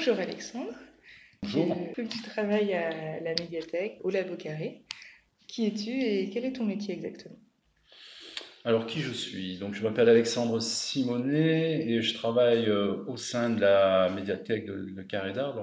[0.00, 0.72] bonjour Alexandre.
[1.42, 1.76] Bonjour.
[1.94, 4.80] Tu travailles à la médiathèque, au Labo Carré.
[5.46, 7.36] Qui es-tu et quel est ton métier exactement?
[8.64, 9.58] Alors, qui je suis?
[9.58, 15.02] Donc, je m'appelle Alexandre Simonet et je travaille euh, au sein de la médiathèque de,
[15.02, 15.54] Carré d'Art,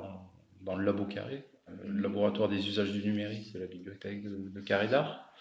[0.61, 4.61] dans, le Labo Carré, euh, le laboratoire des usages du numérique de la bibliothèque de,
[4.61, 5.33] Carré d'Art.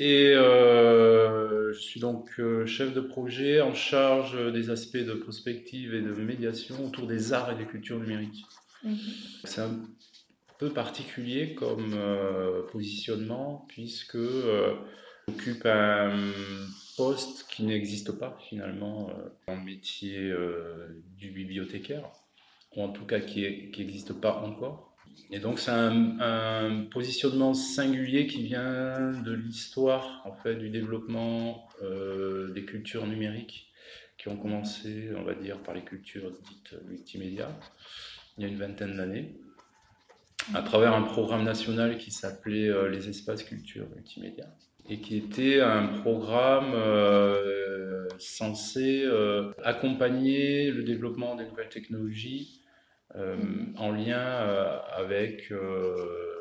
[0.00, 2.30] Et euh, je suis donc
[2.66, 7.52] chef de projet en charge des aspects de prospective et de médiation autour des arts
[7.52, 8.46] et des cultures numériques.
[8.84, 8.96] Mhm.
[9.42, 9.80] C'est un
[10.58, 14.74] peu particulier comme euh, positionnement puisque euh,
[15.28, 16.32] occupe un
[16.96, 20.32] poste qui n'existe pas finalement euh, dans le métier
[21.16, 22.10] du bibliothécaire
[22.76, 24.87] ou en tout cas qui n'existe pas encore.
[25.30, 32.64] Et donc c'est un, positionnement singulier qui vient de l'histoire en fait du développement des
[32.64, 33.72] cultures numériques
[34.16, 37.48] qui ont commencé, on va dire, par les cultures dites multimédia
[38.36, 39.34] il y a une vingtaine d'années
[40.54, 44.46] à travers un programme national qui s'appelait euh, les espaces culture multimédia
[44.88, 52.57] et qui était un programme euh, censé euh, accompagner le développement des nouvelles technologies
[53.14, 54.20] en lien
[54.96, 55.52] avec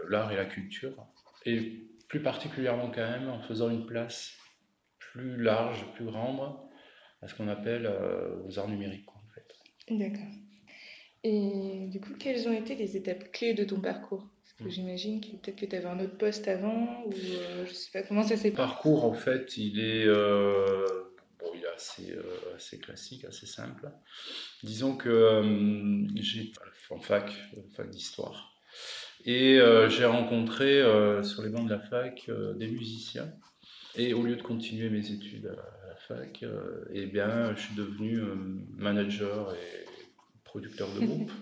[0.10, 1.08] l'art et la culture
[1.46, 4.34] et plus particulièrement quand même en faisant une place
[5.00, 6.56] plus large, plus grande
[7.22, 7.92] à ce qu'on appelle
[8.45, 9.95] aux arts numériques en fait.
[9.95, 10.32] D'accord.
[11.23, 14.28] Et du coup, quelles ont été les étapes clés de ton parcours?
[14.44, 14.70] Parce que mm.
[14.70, 18.04] j'imagine que peut-être que tu avais un autre poste avant, ou euh, je sais pas
[18.04, 18.52] comment ça s'est passé?
[18.52, 20.86] Le parcours, en fait, il est, euh,
[21.48, 23.90] bon, il est assez, euh, assez classique, assez simple.
[24.64, 25.42] Disons que
[26.16, 26.52] j'ai
[26.89, 27.31] en fac,
[27.76, 28.54] fac d'histoire.
[29.26, 30.81] Et j'ai rencontré
[31.23, 33.34] sur les bancs de la fac des musiciens.
[33.95, 36.45] Et au lieu de continuer mes études à la fac,
[36.94, 38.22] eh bien, je suis devenu
[38.76, 39.86] manager et
[40.44, 41.32] producteurs de groupe.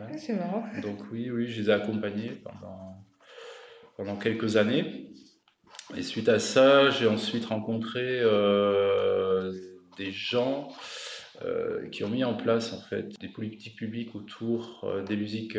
[0.00, 0.64] Ah, c'est marrant.
[0.80, 3.04] Donc oui, oui, je les ai accompagnés pendant,
[3.98, 5.07] pendant quelques années.
[5.96, 9.52] Et suite à ça, j'ai ensuite rencontré euh,
[9.96, 10.68] des gens
[11.42, 15.56] euh, qui ont mis en place en fait des politiques publiques autour euh, des musiques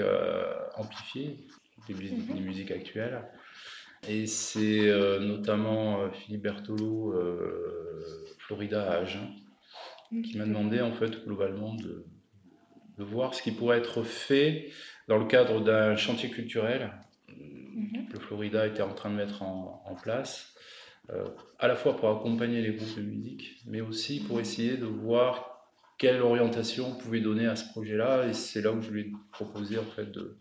[0.76, 1.48] amplifiées,
[1.88, 2.42] des, mhm.
[2.42, 3.24] musiques actuelles.
[4.08, 7.14] Et c'est notamment Philippe Bertolo,
[8.38, 9.28] Florida à Agen,
[10.24, 12.06] qui m'a demandé en fait globalement de,
[12.98, 14.70] de voir ce qui pourrait être fait
[15.09, 16.92] dans le cadre d'un chantier culturel
[17.80, 18.08] mhm.
[18.08, 20.54] que le Florida était en train de mettre en, place,
[21.10, 21.26] euh,
[21.58, 25.68] à la fois pour accompagner les groupes de musique, mais aussi pour essayer de voir
[25.98, 28.28] quelle orientation on pouvait donner à ce projet-là.
[28.28, 30.38] Et c'est là où je lui ai proposé en fait de,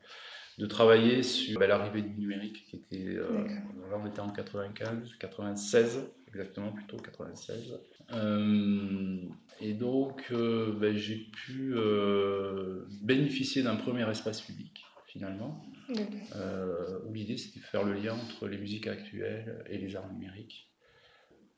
[0.58, 3.46] de travailler sur ben, l'arrivée du numérique, qui était, euh,
[3.90, 7.78] là on était en 95, 96 exactement, plutôt 96.
[8.12, 9.18] Euh,
[9.60, 17.36] et donc, euh, ben, j'ai pu euh, bénéficier d'un premier espace public, finalement, où l'idée
[17.36, 20.70] c'était de faire le lien entre les musiques actuelles et les arts numériques,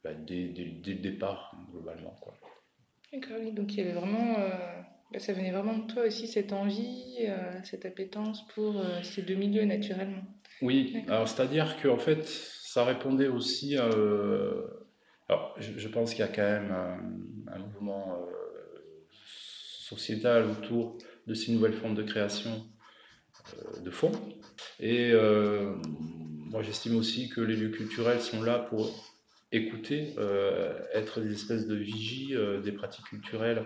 [0.05, 2.17] ben, dès, le départ, globalement.
[2.21, 2.35] Quoi.
[3.13, 4.37] D'accord, donc il y avait vraiment.
[5.13, 7.27] Ben, ça venait vraiment de toi aussi, cette envie,
[7.65, 10.23] cette appétence pour ces deux milieux naturellement.
[10.63, 13.91] Oui, alors c'est-à-dire qu'en fait, ça répondait aussi à.
[15.31, 16.73] Alors, je, pense qu'il y a quand même
[17.53, 20.99] un, mouvement euh, sociétal autour
[21.29, 22.80] de ces nouvelles formes de création euh,
[23.83, 24.13] de fonds.
[24.79, 25.75] Et euh,
[26.51, 28.91] moi, j'estime aussi que les lieux culturels sont là pour
[29.53, 30.15] écouter,
[30.95, 33.65] être des espèces de vigies des pratiques culturelles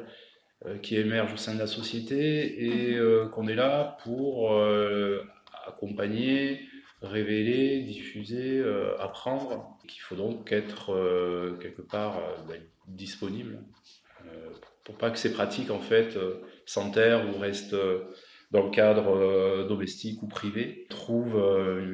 [0.80, 2.98] qui émergent au sein de la société et
[3.32, 4.50] qu'on est là pour
[5.66, 6.66] accompagner,
[7.04, 12.56] révéler, diffuser, euh, apprendre, qu'il faut donc être euh, quelque part euh,
[12.88, 13.62] disponible
[14.84, 16.16] pour pas que ces pratiques en fait
[16.64, 17.76] s'enterrent ou restent
[18.54, 21.36] dans le cadre domestique ou privé, trouvent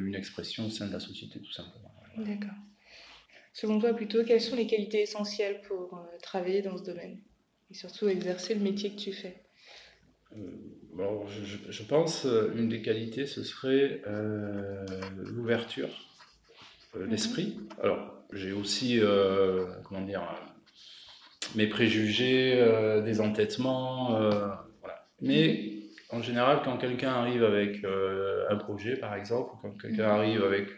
[0.06, 1.92] une expression au sein de la société tout simplement.
[2.18, 2.54] D'accord.
[3.52, 7.18] Selon toi plutôt, quelles sont les qualités essentielles pour travailler dans ce domaine
[7.70, 9.42] et surtout exercer le métier que tu fais?
[10.92, 14.84] Bon, je, pense euh, une des qualités, ce serait euh,
[15.16, 15.88] l'ouverture
[16.94, 17.10] euh, mhm.
[17.10, 17.56] d'esprit.
[17.82, 19.00] Alors, j'ai aussi,
[19.84, 20.22] comment dire,
[21.56, 22.64] mes préjugés,
[23.04, 24.20] des entêtements,
[24.80, 25.08] voilà.
[25.20, 25.69] Mais
[26.20, 30.18] en général, quand quelqu'un arrive avec un projet, par exemple, quand quelqu'un mhm.
[30.18, 30.68] arrive avec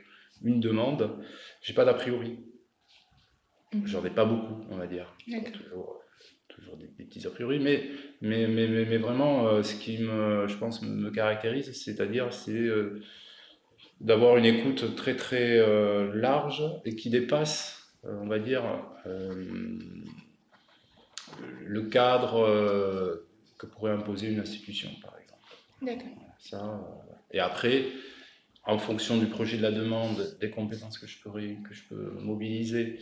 [0.43, 1.19] une demande,
[1.61, 2.39] j'ai pas d'a priori.
[3.75, 3.87] Mhm.
[3.87, 5.15] J'en ai pas beaucoup, on va dire.
[5.53, 6.03] Toujours
[6.55, 7.89] toujours des, petits a priori, mais,
[8.21, 13.00] mais, mais, mais, vraiment, euh, ce qui, me, je pense, me caractérise, c'est-à-dire, c'est euh,
[14.00, 18.62] d'avoir une écoute très, très euh, large et qui dépasse, on va dire,
[21.65, 23.23] le cadre
[23.59, 25.22] que pourrait imposer une institution, par exemple.
[25.82, 26.08] D'accord.
[26.38, 27.87] Ça, euh, et après,
[28.64, 32.12] en fonction du projet de la demande, des compétences que je peux, que je peux
[32.20, 32.99] mobiliser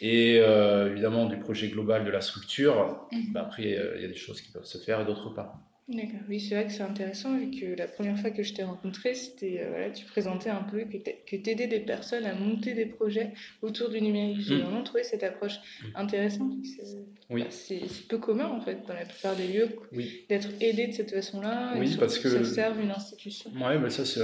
[0.00, 3.32] et euh, évidemment du projet global de la structure, Mhm.
[3.32, 5.65] bah, après, euh, il y a des choses qui peuvent se faire et d'autres pas.
[5.88, 6.18] D'accord.
[6.28, 9.14] Oui, c'est vrai que c'est intéressant vu que la première fois que je t'ai rencontré,
[9.14, 12.86] c'était euh, voilà, tu présentais un peu que que t'aidais des personnes à monter des
[12.86, 13.30] projets
[13.62, 14.40] autour du numérique.
[14.40, 14.60] J'ai Mm.
[14.62, 15.86] vraiment trouvé cette approche Mm.
[15.94, 16.52] intéressante.
[16.64, 17.44] C'est Oui.
[17.44, 20.24] bah, peu commun en fait dans la plupart des lieux Oui.
[20.28, 21.74] d'être aidé de cette façon-là.
[21.78, 23.50] Oui, parce que- ça serve une institution.
[23.52, 24.20] Ouais, mais ça, c'est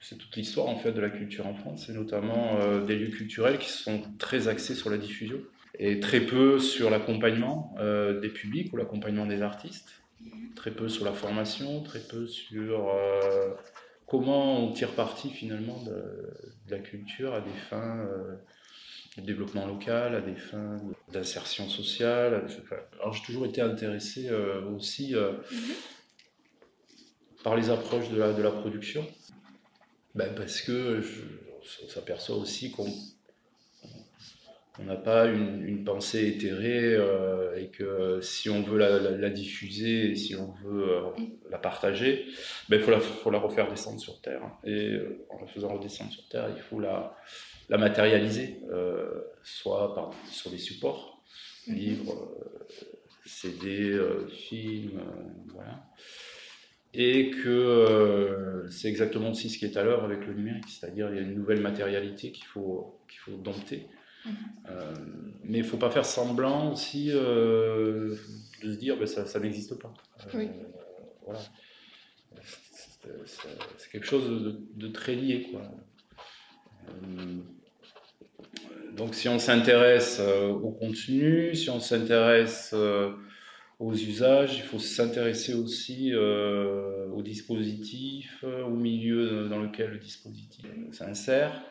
[0.00, 1.84] c'est toute l'histoire en fait de la culture en France.
[1.86, 5.36] C'est notamment euh, des lieux culturels qui sont très axés sur la diffusion
[5.78, 9.90] et très peu sur l'accompagnement euh, des publics ou l'accompagnement des artistes.
[10.56, 13.54] Très peu sur la formation, très peu sur euh,
[14.06, 15.92] comment on tire parti finalement de,
[16.66, 18.34] de la culture à des fins euh,
[19.16, 20.76] de développement local, à des fins
[21.12, 22.46] d'insertion sociale.
[23.00, 25.32] Alors j'ai toujours été intéressé euh, aussi euh,
[27.44, 29.06] par les approches de la, de la production.
[30.14, 31.22] Ben, parce que je-
[31.84, 32.86] on s'aperçoit aussi qu'on
[34.80, 39.10] on n'a pas une, une pensée éthérée euh, et que si on veut la, la-
[39.10, 41.00] la diffuser, si on veut euh,
[41.50, 42.26] la partager,
[42.68, 44.42] ben, il faut la, faut la refaire descendre sur Terre.
[44.64, 47.16] Et euh, en la faisant redescendre sur Terre, il faut la,
[47.68, 48.60] la matérialiser,
[49.42, 51.22] soit par, sur des supports,
[51.66, 52.66] livres, euh,
[53.26, 53.98] CD,
[54.30, 55.02] films,
[55.52, 55.84] voilà.
[56.94, 61.16] Et que c'est exactement aussi ce qui est à l'heure avec le numérique, c'est-à-dire il
[61.16, 63.86] y a une nouvelle matérialité qu'il faut, qu'il faut dompter.
[64.70, 64.94] Euh,
[65.44, 68.14] mais il ne faut pas faire semblant aussi euh,
[68.62, 69.92] de se dire ben, ça, ça n'existe pas.
[70.26, 70.48] Euh, Oui.
[71.24, 71.40] voilà.
[73.26, 75.46] C'est- quelque chose de, de très lié.
[75.50, 75.62] Quoi.
[78.96, 82.74] Donc si on s'intéresse au contenu, si on s'intéresse
[83.78, 91.62] aux usages, il faut s'intéresser aussi au dispositif, au milieu dans lequel le dispositif s'insère.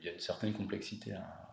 [0.00, 1.43] Il y a une certaine complexité à,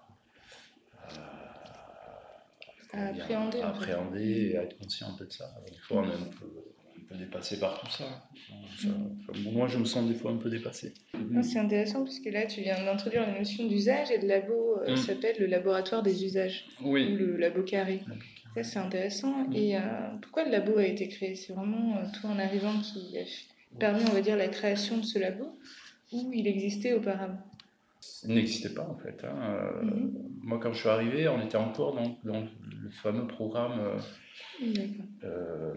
[2.94, 5.46] à- À appréhender, à et à être conscient un peu de ça.
[5.70, 8.04] Des fois, on est un peu, un peu dépassé par tout ça.
[8.78, 10.94] Ça- enfin, bon, moi, je me sens des fois un peu dépassé.
[11.44, 14.94] C'est intéressant parce que là, tu viens d'introduire la notion d'usage et le labo euh,
[14.94, 14.98] Mm.
[14.98, 17.16] s'appelle le laboratoire des usages ou Oui.
[17.16, 18.02] le labo carré.
[18.56, 19.48] Ça, c'est intéressant.
[19.48, 19.56] Mm.
[19.56, 19.82] Et euh,
[20.22, 21.36] pourquoi le labo a été créé?
[21.36, 23.24] C'est vraiment euh, toi en arrivant qui a
[23.80, 25.58] permis, on va dire, la création de ce labo?
[26.12, 27.40] Ou il existait auparavant?
[28.28, 29.24] N'existait pas en fait.
[29.24, 29.36] hein.
[29.42, 30.12] Euh, Mhm.
[30.44, 33.98] Moi, quand je suis arrivé, on était encore dans, dans le fameux programme euh,
[35.24, 35.74] euh,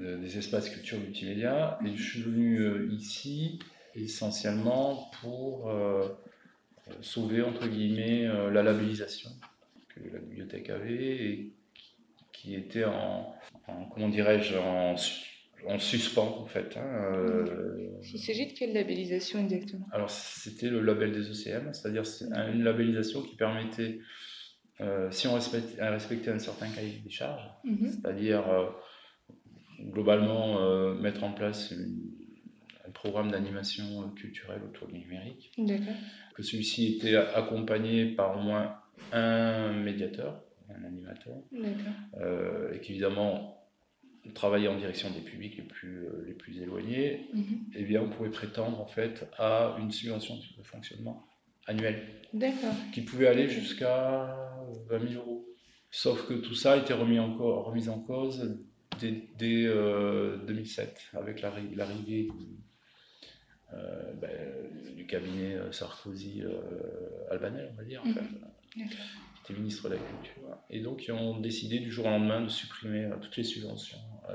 [0.00, 1.78] de- des espaces culture multimédia.
[1.84, 3.58] Et je suis venu ici
[3.94, 5.70] essentiellement pour
[7.00, 9.30] sauver, entre guillemets, la labellisation
[9.94, 11.52] que la bibliothèque avait et
[12.32, 13.34] qui était en,
[13.68, 14.94] en- comment dirais-je, en,
[15.62, 16.76] su- en suspens en fait.
[16.76, 17.12] hein.
[17.14, 19.86] Euh, Il s'agit de quelle labellisation exactement?
[19.92, 23.98] Alors, c'était le label des ECM, c'est-à-dire c'est un- une labellisation qui permettait,
[24.80, 27.88] euh, si on respectait, respectait un certain cahier des charges, Mhm.
[27.88, 28.66] c'est-à-dire euh,
[29.90, 32.10] globalement euh, mettre en place une-
[32.86, 35.52] un programme d'animation euh, culturelle autour du numérique,
[36.34, 38.76] que celui-ci était accompagné par au moins
[39.12, 41.36] un médiateur, un animateur,
[42.20, 43.61] euh, et qu'évidemment
[44.34, 47.64] travaillait en direction des publics les plus, euh, les plus éloignés, Mhm.
[47.74, 51.26] eh bien, on pouvait prétendre en fait à une subvention de fonctionnement
[51.66, 52.02] annuelle
[52.32, 52.74] D'accord.
[52.92, 54.36] qui pouvait aller jusqu'à
[54.88, 55.46] 20 000 euros.
[55.90, 58.58] Sauf que tout ça a été remis en, remis en cause
[59.00, 62.28] dès, dès, euh, 2007 avec l'arri- l'arrivée
[63.74, 64.30] euh, ben,
[64.96, 68.82] du cabinet Sarkozy-Albanel, on va dire, qui
[69.44, 70.42] était ministre de la Culture.
[70.70, 73.98] Et donc, ils ont décidé du jour au lendemain de supprimer euh, toutes les subventions
[74.28, 74.34] à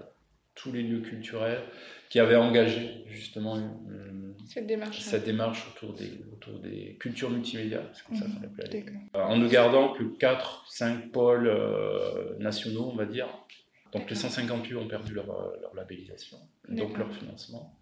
[0.56, 1.62] tous les lieux culturels
[2.10, 5.00] qui avaient engagé justement une- Cette démarche.
[5.02, 8.42] cette démarche autour des, autour des cultures multimédia, c'est comme ça qu'on Mhm.
[8.58, 13.28] l'appelait En ne gardant que 4-5 pôles euh, nationaux, on va dire.
[13.94, 16.38] Donc les 150 lieux ont perdu leur, euh, leur labellisation,
[16.70, 17.78] donc leur financement.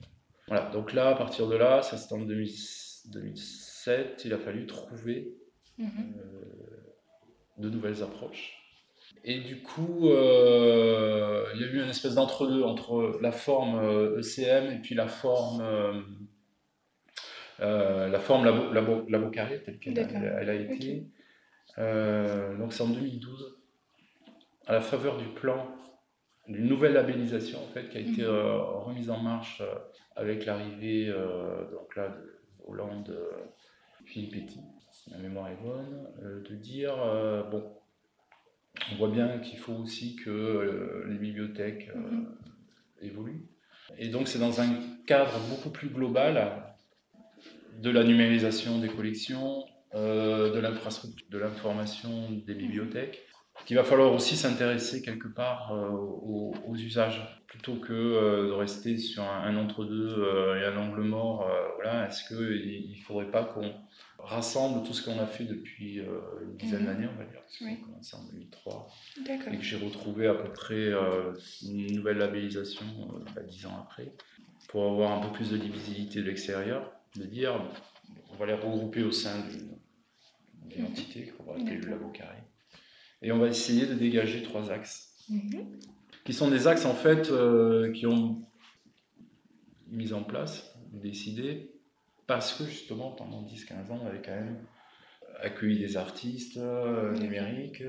[0.48, 2.52] Voilà, donc là, à partir de là, ça c'était en 2000
[3.08, 5.36] 2007, il a fallu trouver
[5.78, 5.88] Mhm.
[6.18, 6.85] euh,
[7.58, 8.62] de nouvelles approches.
[9.24, 14.20] Et du coup, euh, il y a eu une espèce d'entre-deux entre la forme euh,
[14.20, 15.62] ECM et puis la forme,
[17.62, 20.22] euh, la forme labo, labo, labo carré, telle qu'elle a, D'accord.
[20.22, 21.08] elle a été.
[21.78, 23.58] Euh, donc c'est en 2012,
[24.68, 25.68] à la faveur du plan,
[26.48, 28.28] d'une nouvelle labellisation en fait, qui a été Mhm.
[28.30, 29.74] euh, remise en marche euh,
[30.16, 33.18] avec l'arrivée euh, donc là, de Hollande,
[34.06, 34.60] Philippe Petit,
[35.06, 37.64] si ma mémoire est bonne, euh, de dire euh, bon,
[38.92, 42.36] on voit bien qu'il faut aussi que euh, les bibliothèques Mhm.
[43.02, 43.46] évoluent.
[43.98, 44.70] Et donc c'est dans un
[45.06, 46.76] cadre beaucoup plus global
[47.80, 53.22] de la numérisation des collections, de l'infrastructure, de l'information des bibliothèques,
[53.66, 59.56] qu'il va falloir aussi s'intéresser quelque part aux, usages, plutôt que de rester sur un,
[59.56, 61.48] entre-deux et un angle mort.
[61.76, 63.72] voilà, est-ce qu'il ne faudrait pas qu'on
[64.26, 66.86] rassemble tout ce qu'on a fait depuis une dizaine mhm.
[66.86, 68.88] d'années, on va dire, parce qu'on a commencé en 2003,
[69.28, 70.92] et que j'ai retrouvé à peu près
[71.64, 72.86] une nouvelle labellisation
[73.36, 74.14] bah, dix ans après,
[74.70, 77.62] pour avoir un peu plus de visibilité de l'extérieur, de dire
[78.32, 79.44] on va les regrouper au sein
[80.70, 82.38] d'une entité qu'on va appeler le labo carré.
[83.22, 85.80] Et on va essayer de dégager trois axes, mhm.
[86.24, 88.46] qui sont des axes en fait euh, qui ont
[89.88, 91.75] mis en place, décidé,
[92.28, 94.58] parce que justement pendant 10-15 ans on avait quand même
[95.42, 97.84] accueilli des artistes euh, numériques,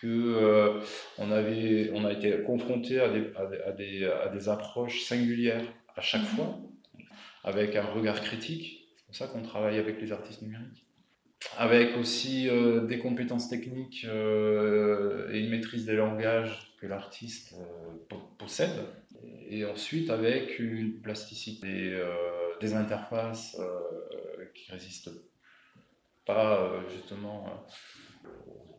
[0.00, 0.80] que euh,
[1.18, 6.00] on, avait, on a été confronté à des, à des, à des, approches singulières à
[6.00, 6.26] chaque mhm.
[6.28, 6.58] fois,
[7.44, 8.88] avec un regard critique.
[8.96, 10.84] C'est pour ça qu'on travaille avec les artistes numériques
[11.58, 18.16] avec aussi euh, des compétences techniques euh, et une maîtrise des langages que l'artiste euh,
[18.38, 18.84] possède.
[19.48, 21.92] Et ensuite avec une plasticité
[22.64, 23.56] des interfaces
[24.54, 25.10] qui résistent
[26.26, 27.66] pas justement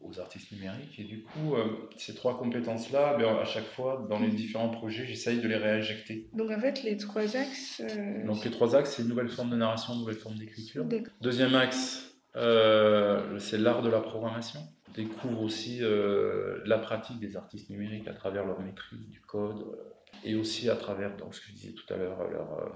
[0.04, 1.00] aux artistes numériques.
[1.00, 1.56] Et du coup,
[1.98, 6.30] ces trois compétences-là, ben, à chaque fois, dans les différents projets, j'essaye de les réinjecter.
[6.34, 7.82] Donc en fait, les trois axes...
[8.26, 10.86] Donc les trois axes, c'est une nouvelle forme de narration, une nouvelle forme d'écriture.
[11.22, 14.60] Deuxième axe, euh, c'est l'art de la programmation.
[14.90, 19.62] On découvre aussi euh, la pratique des artistes numériques à travers leur maîtrise du code
[19.62, 22.74] euh, et aussi à travers, donc, ce que je disais tout à l'heure, leur,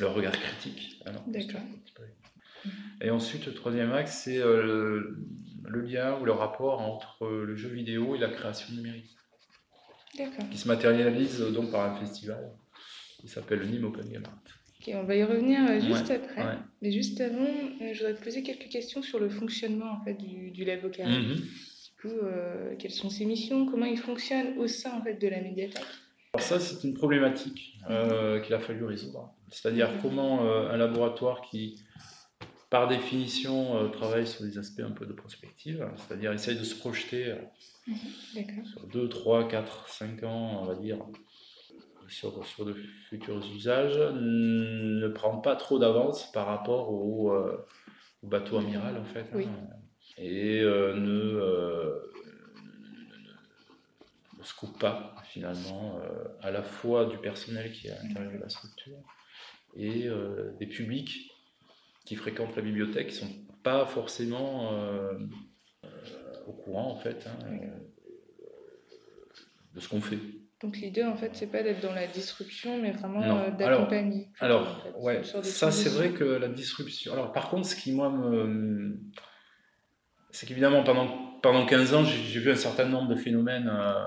[0.00, 1.02] leur regard critique.
[1.26, 1.60] D'accord.
[3.00, 5.16] Et ensuite, le troisième axe, c'est le,
[5.64, 9.16] lien ou le rapport entre le jeu vidéo et la création numérique.
[10.50, 12.52] Qui se matérialise donc par un festival
[13.18, 14.42] qui s'appelle le Nîmes Open Game Art
[14.88, 16.58] on va y revenir euh, juste après.
[16.80, 20.14] Mais juste avant, euh, je voudrais te poser quelques questions sur le fonctionnement en fait,
[20.14, 21.18] du, du Labo Carré.
[21.18, 21.34] Mhm.
[21.36, 23.66] Du coup, euh, quelles sont ses missions?
[23.66, 25.82] Comment il fonctionne au sein en fait, de la médiathèque?
[26.34, 29.34] Alors ça, c'est une problématique qu'il a fallu résoudre.
[29.50, 31.82] C'est-à-dire comment un laboratoire qui,
[32.70, 37.34] par définition, travaille sur des aspects un peu de prospective, c'est-à-dire essaye de se projeter
[37.86, 38.64] mhm.
[38.64, 40.98] sur 2, 3, 4, 5 ans, on va dire,
[42.12, 42.74] sur, sur de
[43.08, 47.66] futurs usages ne prend pas trop d'avance par rapport au, euh,
[48.22, 49.26] bateau amiral en fait.
[49.34, 49.40] Hein.
[50.18, 52.11] et euh, euh, ne,
[54.44, 55.98] se coupe pas finalement
[56.40, 58.98] à la fois du personnel qui est à l'intérieur de la structure
[59.76, 60.08] et
[60.58, 61.30] des publics
[62.04, 64.72] qui fréquentent la bibliothèque qui ne sont pas forcément
[66.46, 67.38] au courant en fait hein,
[69.74, 70.18] de ce qu'on fait.
[70.62, 74.28] Donc l'idée, en fait, c'est pas d'être dans la disruption, mais vraiment euh, d'accompagner.
[74.38, 77.12] Alors, ouais, ça c'est vrai que la disruption.
[77.12, 78.96] Alors par contre, ce qui moi me...
[80.30, 81.08] C'est qu'évidemment, pendant,
[81.42, 84.06] pendant 15 ans, j'ai vu un certain nombre de phénomènes euh,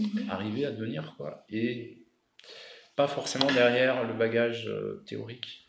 [0.00, 0.30] mhm.
[0.30, 1.44] arriver, à devenir, quoi.
[1.50, 1.98] Et
[2.96, 5.68] pas forcément derrière le bagage euh, théorique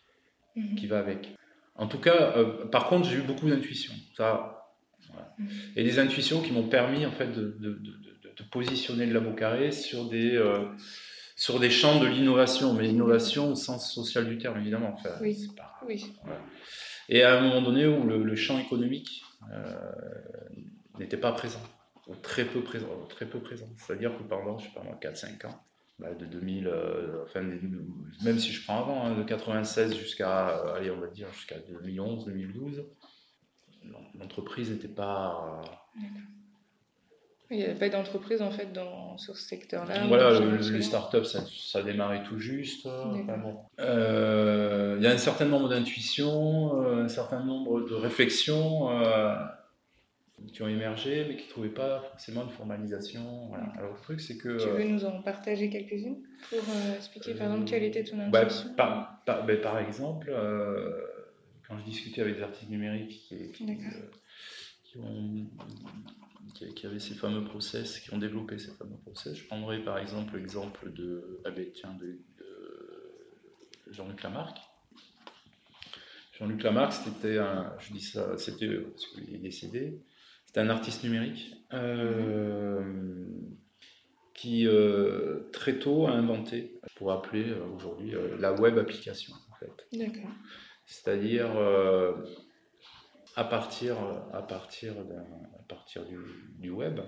[0.56, 0.76] mhm.
[0.76, 1.30] qui va avec.
[1.76, 2.36] En tout cas,
[2.72, 3.94] par contre, j'ai eu beaucoup d'intuitions.
[4.16, 4.74] Ça,
[5.40, 5.48] mhm.
[5.76, 7.58] Et des intuitions qui m'ont permis, en fait, de
[8.38, 10.66] de positionner le labo carré sur des, euh,
[11.36, 14.96] sur des champs de l'innovation, mais l'innovation au sens social du terme, évidemment.
[15.22, 15.48] oui.
[15.88, 16.06] oui.
[17.10, 19.22] Et à un moment donné où le, champ économique
[19.52, 19.74] euh,
[21.00, 21.62] n'était pas présent,
[22.22, 22.88] très peu présent.
[23.10, 23.68] Très peu présent.
[23.78, 25.64] C'est-à-dire que pendant, je sais pas 4-5 ans,
[26.00, 27.42] bah, de 2000, euh, enfin,
[28.24, 32.26] même si je prends avant, hein, de 96 jusqu'à, allez, on va dire, jusqu'à 2011,
[32.26, 32.86] 2012,
[34.16, 35.62] l'entreprise n'était pas
[37.52, 40.08] il n'y avait pas d'entreprise en fait dans, sur ce secteur-là.
[40.08, 42.88] Voilà, les startups, ça, ça démarrait tout juste.
[43.80, 49.36] Euh, il y a un certain nombre d'intuitions, euh, un certain nombre de réflexions euh,
[50.48, 53.52] qui ont émergé, mais qui ne trouvaient pas forcément de formalisation.
[53.78, 54.58] Alors le truc, c'est que.
[54.58, 56.18] Tu veux nous en partager quelques-unes
[56.50, 56.60] pour
[56.96, 60.34] expliquer par exemple quelle était ton bah, intuition par, par, bah, par, exemple,
[61.68, 65.48] quand je discutais avec des artistes numériques qui, qui ont
[66.54, 69.36] qui, avaient ces fameux process, qui ont développé ces fameux process.
[69.36, 71.66] Je prendrai par exemple l'exemple de, ah ben,
[72.00, 72.20] de,
[73.90, 74.58] Jean-Luc Lamarck.
[76.38, 80.00] Jean-Luc Lamarck, c'était un, je dis ça, c'était parce qu'il est décédé,
[80.52, 82.84] c'était un artiste numérique euh,
[84.34, 89.88] qui euh, très tôt a inventé, pour appeler euh, aujourd'hui la web application en fait.
[89.94, 90.30] D'accord.
[90.86, 91.52] C'est-à-dire
[93.38, 93.96] à partir,
[94.34, 94.94] à partir,
[95.58, 96.18] à partir du,
[96.60, 97.00] du web,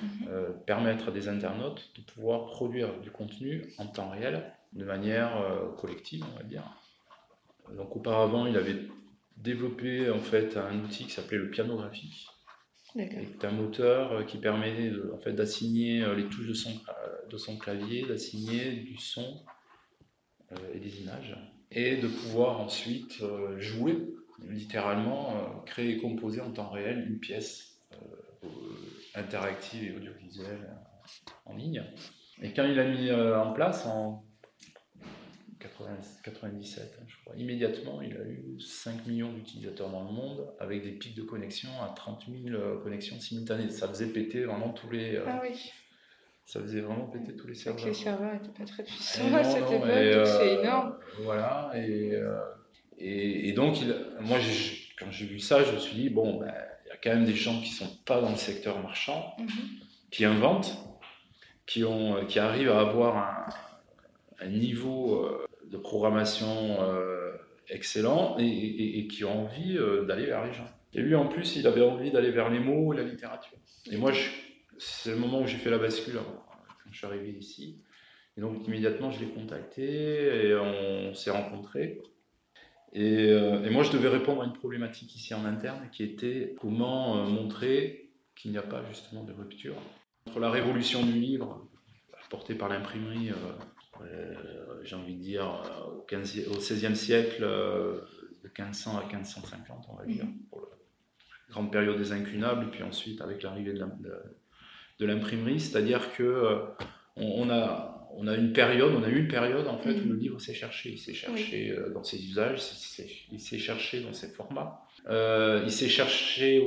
[0.00, 0.62] mhm.
[0.64, 5.44] permettre à des internautes de pouvoir produire du contenu en temps réel de manière
[5.76, 6.62] collective, on va dire.
[7.76, 8.78] Donc auparavant, il avait
[9.38, 12.28] développé en fait un outil qui s'appelait le piano graphique.
[12.94, 16.72] C'est un moteur qui permet en fait, d'assigner les touches de son,
[17.30, 19.42] de son clavier, d'assigner du son
[20.74, 21.34] et des images,
[21.70, 23.22] et de pouvoir ensuite
[23.56, 23.96] jouer
[24.48, 28.48] littéralement créer et composer en temps réel une pièce euh,
[29.14, 30.68] interactive et audiovisuelle
[31.46, 31.84] en ligne.
[32.40, 33.86] Et quand il a mis euh, en place
[36.24, 40.82] 97, hein, je crois, immédiatement, il a eu 5 millions d'utilisateurs dans le monde avec
[40.82, 43.70] des pics de connexion à 30 000 euh, connexions simultanées.
[43.70, 45.18] Ça faisait péter vraiment tous les.
[45.26, 45.72] ah oui.
[46.44, 47.86] Ça faisait vraiment péter tous les serveurs.
[47.86, 50.98] les serveurs n'étaient pas très puissants à cette époque, c'est énorme.
[51.20, 52.18] Voilà, et,
[52.98, 54.38] et, donc, il, moi,
[54.98, 56.52] quand j'ai vu ça, je me suis dit, bon, ben,
[56.84, 59.34] il y a quand même des gens qui ne sont pas dans le secteur marchand,
[59.38, 59.46] mhm.
[60.10, 60.76] qui inventent,
[61.66, 63.48] qui, ont, qui arrivent à avoir
[64.40, 67.32] un, niveau euh, de programmation euh,
[67.68, 70.68] excellent et, qui ont envie euh, d'aller vers les gens.
[70.92, 73.56] Et lui, en plus, il avait envie d'aller vers les mots et la littérature.
[73.90, 74.12] Et moi,
[74.78, 77.80] c'est le moment où j'ai fait la bascule quand je suis arrivé ici.
[78.36, 82.02] Et donc, immédiatement, je l'ai contacté et on s'est rencontrés.
[82.94, 87.24] Euh, et, moi, je devais répondre à une problématique ici en interne qui était comment
[87.24, 89.76] montrer qu'il n'y a pas justement de rupture
[90.28, 91.66] entre la révolution du livre
[92.26, 93.30] apportée par l'imprimerie,
[94.82, 95.62] j'ai envie de dire,
[95.96, 100.38] au, 15, au XVIe siècle, de 1500 à 1550, on va dire, mhm.
[100.50, 100.66] pour la
[101.50, 106.60] grande période des incunables, puis ensuite avec l'arrivée de l'imprimerie, c'est-à-dire que
[107.16, 110.14] on a on a une période, on a eu une période en fait où le
[110.14, 110.18] mm.
[110.18, 110.90] livre s'est cherché.
[110.90, 112.60] Il s'est cherché euh, dans ses usages,
[113.30, 114.80] il s'est cherché dans ses formats.
[115.08, 116.62] Euh, il s'est cherché,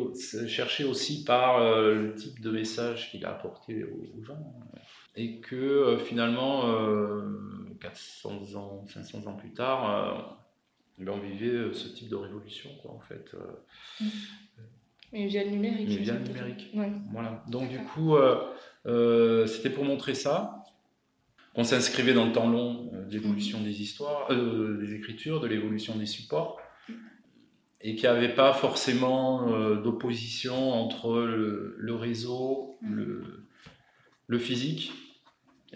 [0.47, 4.37] cherché aussi par euh, le type de message qu'il a apporté aux, gens.
[5.15, 6.63] Et que finalement,
[7.79, 10.39] 400 ans, 500 ans plus tard,
[10.97, 13.31] ben, on vivait ce type de révolution, quoi, en fait.
[14.01, 14.05] Mm.
[15.13, 15.87] Mais via le numérique.
[15.87, 16.71] Mais via le numérique.
[17.11, 17.43] Voilà.
[17.47, 18.15] Donc, du coup,
[19.45, 20.65] c'était pour montrer ça
[21.55, 25.47] on s'inscrivait dans le temps long euh, de l'évolution des histoires, euh, des écritures, de
[25.47, 26.59] l'évolution des supports,
[27.81, 34.91] et qu'il n'y avait pas forcément euh, d'opposition entre le, réseau, le, physique,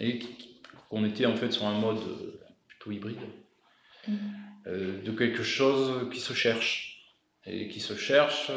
[0.00, 0.18] et
[0.88, 2.00] qu'on était en fait sur un mode
[2.66, 3.20] plutôt hybride,
[4.66, 7.14] de quelque chose qui se cherche,
[7.46, 8.50] et qui se cherche,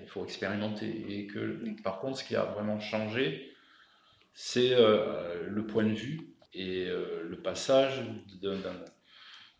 [0.00, 3.50] il faut expérimenter, et que par contre ce qui a vraiment changé,
[4.32, 6.20] c'est euh, le point de vue
[6.54, 8.02] et euh, le passage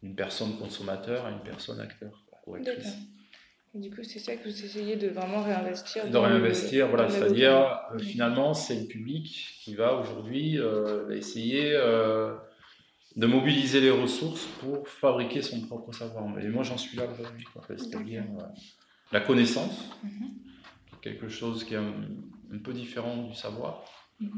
[0.03, 2.97] d'une personne consommateur à une personne acteur ou actrice.
[3.75, 6.09] Du coup, c'est ça que vous essayez de vraiment réinvestir.
[6.09, 7.09] De réinvestir, voilà.
[7.09, 10.59] C'est-à-dire, euh, finalement, c'est le public qui va aujourd'hui
[11.11, 16.39] essayer de mobiliser les ressources pour fabriquer son propre savoir.
[16.39, 17.47] Et moi, j'en suis là aujourd'hui.
[17.69, 18.25] C'est-à-dire
[19.13, 20.31] la connaissance, mhm.
[21.03, 23.85] quelque chose qui est un peu différent du savoir.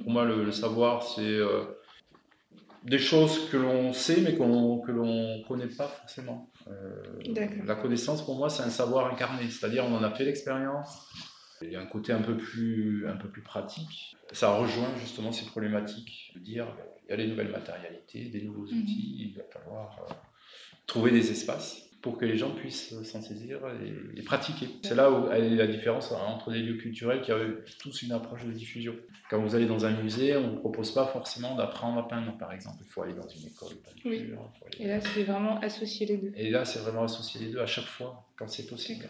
[0.03, 1.65] Pour moi, le, savoir, c'est euh,
[2.85, 6.51] des choses que l'on sait, mais que l'on ne connaît pas forcément.
[6.69, 7.03] Euh,
[7.65, 11.09] la connaissance, pour moi, c'est un savoir incarné, c'est-à-dire on en a fait l'expérience.
[11.61, 14.17] Il y a un côté un peu plus, un peu plus pratique.
[14.33, 16.67] Ça rejoint justement ces problématiques de dire
[17.07, 18.81] il y a les nouvelles matérialités, des nouveaux mhm.
[18.81, 20.15] outils, il va falloir euh,
[20.87, 23.61] trouver des espaces pour que les gens puissent s'en saisir
[24.17, 24.69] et, pratiquer.
[24.83, 27.39] C'est là où est la différence entre des lieux culturels qui ont
[27.79, 28.95] tous une approche de diffusion.
[29.33, 32.37] Quand vous allez dans un musée, on ne vous propose pas forcément d'apprendre à peindre,
[32.37, 32.77] par exemple.
[32.85, 33.73] Il faut aller dans une école
[34.05, 34.31] Oui.
[34.79, 36.33] Et là, c'est vraiment associer les deux.
[36.37, 39.09] Et là, c'est vraiment associer les deux à chaque fois, quand c'est possible.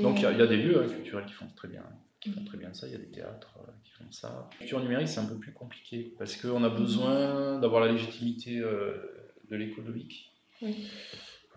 [0.00, 1.82] Donc, il y, a des lieux hein, culturels qui font très bien
[2.20, 4.46] qui font très bien ça, il y a des théâtres euh, qui font ça.
[4.50, 8.58] La culture numérique, c'est un peu plus compliqué, parce qu'on a besoin d'avoir la légitimité
[8.58, 8.92] euh,
[9.50, 10.30] de l'économique.
[10.60, 10.86] Oui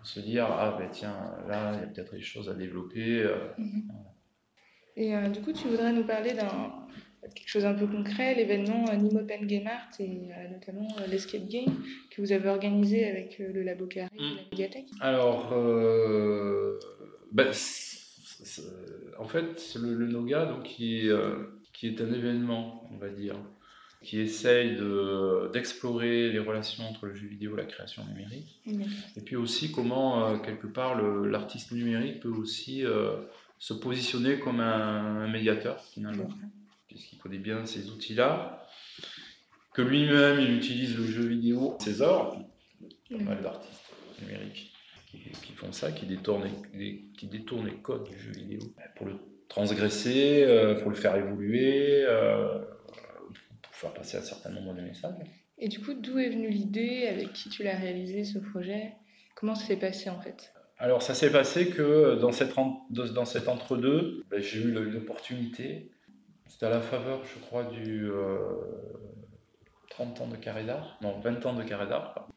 [0.04, 1.16] se dire ah ben tiens
[1.48, 3.22] là il y a peut-être des choses à développer.
[3.22, 3.90] Euh, mhm.
[4.96, 6.72] Et euh, du coup tu voudrais nous parler d'un
[7.34, 11.74] quelque chose un peu concret, l'événement euh, Nîmes Open Game Art et notamment l'escape game
[12.10, 14.36] que vous avez organisé avec le Labo Carré et la mm.
[14.50, 14.88] médiathèque.
[15.00, 15.50] Alors
[17.32, 17.48] ben,
[19.18, 21.10] en fait le, le, Noga donc qui est,
[21.72, 23.36] qui est un événement on va dire
[24.04, 24.76] qui essaye
[25.52, 28.60] d'explorer les relations entre le jeu vidéo et la création numérique.
[29.16, 33.16] Et puis aussi comment, euh, quelque part, l'artiste numérique peut aussi euh,
[33.58, 36.28] se positionner comme un, médiateur, finalement,
[36.94, 38.66] puisqu'il connaît bien ces outils-là,
[39.72, 42.38] que lui-même, il utilise le jeu vidéo, ors,
[43.10, 44.72] pas mal d'artistes numériques
[45.42, 48.60] qui, font ça, qui détournent, les, qui détournent les codes du jeu vidéo.
[48.96, 52.04] Pour le transgresser, euh, pour le faire évoluer
[53.74, 55.14] faire passer un certain nombre de messages.
[55.58, 58.92] Et du coup, d'où est venue l'idée Avec qui tu l'as réalisé ce projet?
[59.34, 60.52] Comment ça s'est passé en fait?
[60.78, 62.54] Alors ça s'est passé que dans, cette,
[62.90, 65.90] dans cet entre-deux, ben, j'ai eu l'opportunité,
[66.54, 68.08] c'était à la faveur je crois du
[69.90, 72.28] 30 ans de carré d'art, non 20 ans de carré d'art,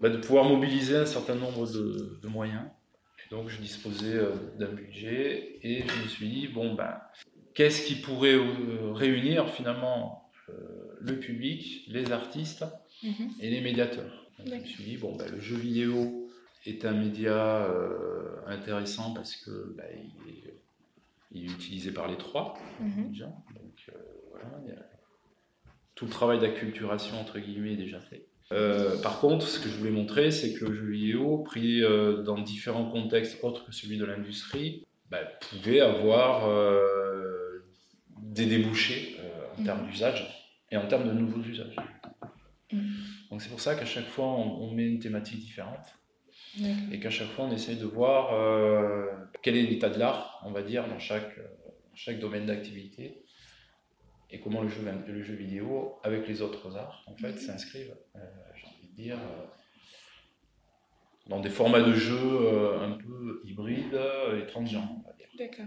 [0.00, 2.64] ben, de pouvoir mobiliser un certain nombre de, de moyens.
[3.30, 4.18] donc je disposais
[4.58, 7.00] d'un budget et je me suis dit, bon ben,
[7.56, 10.52] qu'est-ce qui pourrait euh, réunir finalement euh,
[11.00, 12.64] le public, les artistes
[13.02, 13.30] mhm.
[13.40, 14.26] et les médiateurs?
[14.44, 16.28] je me suis dit, bon, ben, le jeu vidéo
[16.66, 19.86] est un média euh, intéressant parce que ben,
[20.26, 20.54] il, est,
[21.32, 23.10] utilisé par les trois, mhm.
[23.10, 23.26] déjà.
[23.26, 23.90] Donc
[24.30, 24.46] voilà,
[25.94, 28.26] tout le travail d'acculturation, entre guillemets, est déjà fait.
[29.02, 32.90] par contre, ce que je voulais montrer, c'est que le jeu vidéo, pris dans différents
[32.90, 36.48] contextes autres que celui de l'industrie, ben, pouvait avoir
[38.36, 39.90] des débouchés euh, en termes mhm.
[39.90, 41.76] d'usage et en termes de nouveaux usages.
[42.72, 42.82] Mhm.
[43.30, 45.98] Donc c'est pour ça qu'à chaque fois on, met une thématique différente
[46.92, 49.06] et qu'à chaque fois on essaie de voir euh,
[49.42, 51.46] quel est l'état de l'art, on va dire, dans chaque, euh,
[51.94, 53.22] chaque domaine d'activité
[54.30, 57.38] et comment le jeu, le jeu vidéo, avec les autres arts, en fait, mhm.
[57.38, 57.94] s'inscrivent,
[58.56, 59.18] j'ai envie de dire,
[61.28, 64.00] dans des formats de jeu un peu hybrides
[64.36, 65.28] et transgenres, on va dire.
[65.38, 65.66] D'accord.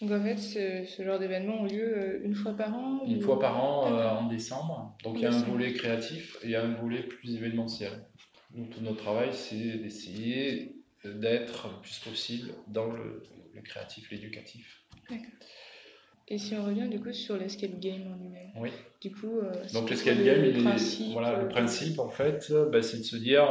[0.00, 3.40] Donc en fait, ce, genre d'événements ont lieu euh, une fois par an Une fois
[3.40, 4.96] par an euh, en décembre.
[5.02, 8.06] Donc il y a un volet créatif et il y a un volet plus événementiel.
[8.50, 13.22] Donc tout notre travail, c'est d'essayer d'être le plus possible dans le,
[13.64, 14.84] créatif, l'éducatif.
[15.10, 15.26] D'accord.
[16.28, 18.70] Et si on revient du coup sur l'escape game en lui-même Oui.
[19.00, 22.98] Du coup, euh, donc l'escape game, le, principe, voilà, le principe en fait, bah, c'est
[22.98, 23.48] de se dire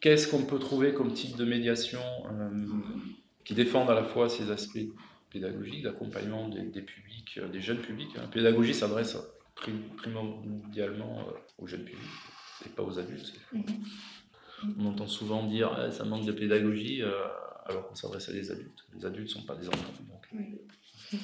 [0.00, 2.00] qu'est-ce qu'on peut trouver comme type de médiation
[3.44, 4.78] qui défendent à la fois ces aspects
[5.30, 8.14] pédagogiques, d'accompagnement des, publics, euh, des jeunes publics.
[8.16, 9.16] La pédagogie s'adresse
[9.96, 12.08] primordialement euh, aux jeunes publics
[12.64, 13.32] et pas aux adultes.
[13.52, 13.64] Mhm.
[14.78, 17.10] On entend souvent dire eh, ça manque de pédagogie euh,
[17.66, 18.84] alors qu'on s'adresse à des adultes.
[18.94, 19.92] Les adultes ne sont pas des enfants.
[20.08, 20.44] Donc.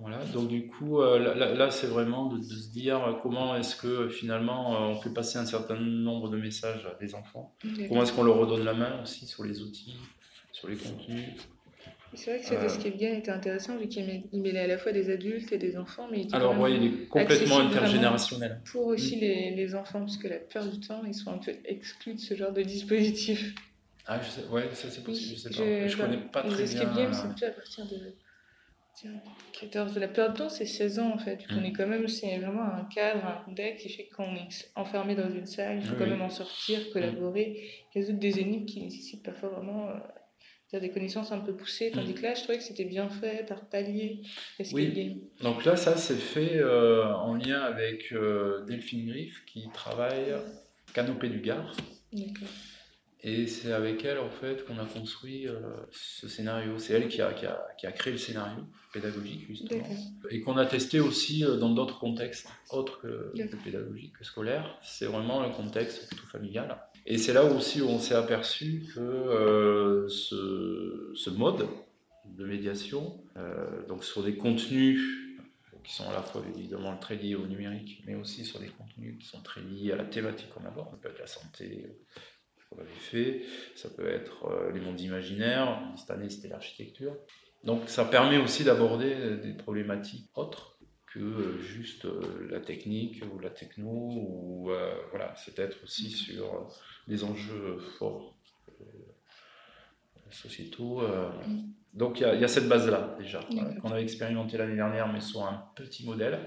[0.00, 4.94] Voilà, donc du coup, là, c'est vraiment de, se dire comment est-ce que finalement on
[5.00, 7.52] fait passer un certain nombre de messages à des enfants.
[7.88, 9.96] Comment est-ce qu'on leur redonne la main aussi sur les outils,
[10.52, 11.24] sur les contenus.
[12.14, 15.10] C'est vrai que cet escape game était intéressant vu qu'il mêlait à la fois des
[15.10, 16.08] adultes et des enfants.
[16.10, 18.60] Mais il Alors, oui, il est complètement intergénérationnel.
[18.70, 19.20] Pour aussi mm.
[19.20, 22.20] les, les, enfants, parce que la plupart du temps, ils sont un peu exclus de
[22.20, 23.54] ce genre de dispositif.
[24.06, 25.88] Ah, je sais, ouais, ça c'est possible, je sais pas.
[25.88, 26.56] Je, connais pas très bien.
[26.56, 27.98] Les escape games, c'est plutôt à partir de
[29.60, 29.98] 14.
[29.98, 31.40] La plupart du temps, c'est 16 ans en fait.
[31.50, 31.64] On mm.
[31.66, 35.28] est quand même, c'est vraiment un cadre, un contexte qui fait qu'on est enfermé dans
[35.28, 37.60] une salle, il faut quand même en sortir, collaborer,
[37.94, 39.98] résoudre des énigmes qui nécessitent parfois vraiment euh,
[40.72, 43.64] des connaissances un peu poussées, tandis que là, je trouvais que c'était bien fait par
[43.64, 44.20] palier.
[44.72, 45.22] Oui.
[45.40, 50.34] Donc là, ça, c'est fait euh, en lien avec euh, Delphine Griff qui travaille
[50.92, 51.74] Canopée du Gard.
[53.20, 55.58] Et c'est avec elle, en fait, qu'on a construit euh,
[55.90, 56.78] ce scénario.
[56.78, 59.82] C'est elle qui a, qui, a, qui a, créé le scénario pédagogique, justement.
[60.30, 64.78] Et qu'on a testé aussi dans d'autres contextes, autres que, que pédagogiques, que scolaires.
[64.82, 66.78] C'est vraiment un contexte plutôt familial.
[67.10, 71.66] Et c'est là aussi où on s'est aperçu que euh, ce, mode
[72.26, 75.00] de médiation, euh, donc sur des contenus
[75.84, 79.16] qui sont à la fois évidemment très liés au numérique, mais aussi sur des contenus
[79.18, 81.96] qui sont très liés à la thématique qu'on aborde, ça peut être la santé,
[82.98, 83.42] fait,
[83.74, 87.16] ça peut être euh, les mondes imaginaires, cette année c'était l'architecture.
[87.64, 90.77] Donc ça permet aussi d'aborder des problématiques autres
[91.14, 92.06] que juste
[92.50, 94.70] la technique ou la techno, ou
[95.10, 96.68] voilà, c'est être aussi sur
[97.06, 98.38] des enjeux forts
[98.80, 101.00] euh, sociétaux.
[101.00, 101.30] Euh.
[101.94, 103.40] Donc il y, a cette base-là déjà,
[103.80, 106.38] qu'on avait expérimenté l'année dernière, mais sur un petit modèle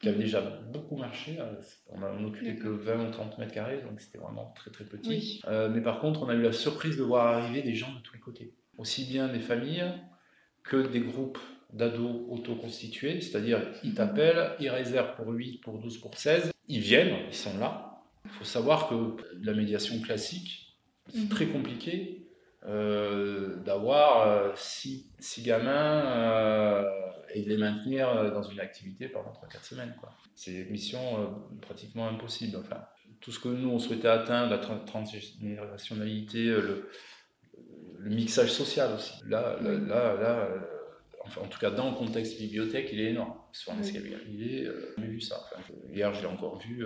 [0.00, 1.38] qui avait déjà beaucoup marché.
[1.40, 1.54] Euh,
[1.88, 5.42] on n'a occupé que 20 ou 30 mètres carrés, donc c'était vraiment très très petit.
[5.70, 8.14] mais par contre, on a eu la surprise de voir arriver des gens de tous
[8.14, 9.92] les côtés, aussi bien des familles
[10.62, 11.38] que des groupes
[11.72, 13.96] d'ados auto-constitués, c'est-à-dire ils mhm.
[13.96, 18.30] t'appellent, ils réservent pour 8, pour 12, pour 16, ils viennent, ils sont là, il
[18.30, 21.28] faut savoir que la médiation classique, c'est mhm.
[21.28, 22.22] très compliqué
[22.64, 26.84] euh, d'avoir 6 euh, gamins euh,
[27.34, 29.94] et de les maintenir dans une activité pendant 3-4 semaines.
[30.36, 32.56] C'est une mission pratiquement impossible.
[32.58, 32.84] Enfin,
[33.20, 36.88] tout ce que nous, on souhaitait atteindre, la transgénérationnalité, le,
[37.98, 39.14] le, mixage social aussi.
[39.26, 40.48] Là, là, là,
[41.40, 43.34] en tout cas dans le contexte bibliothèque, il est énorme.
[43.52, 44.66] Sur un escalier, il est,
[44.98, 45.48] vu ça.
[45.92, 46.84] hier, j'ai encore vu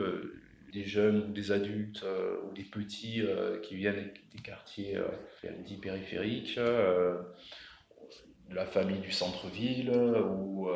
[0.77, 5.09] des jeunes ou des adultes euh, ou des petits euh, qui viennent des quartiers euh,
[5.65, 6.61] dits périphériques,
[8.51, 10.69] la famille du centre-ville ou,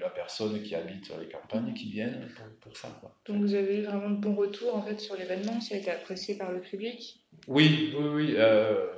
[0.00, 2.26] la personne qui habite les campagnes qui viennent
[2.62, 2.88] pour, ça.
[3.26, 5.90] Donc vous avez eu vraiment de bons retours en fait sur l'événement, ça a été
[5.90, 7.20] apprécié par le public?
[7.46, 8.36] Oui, oui, oui.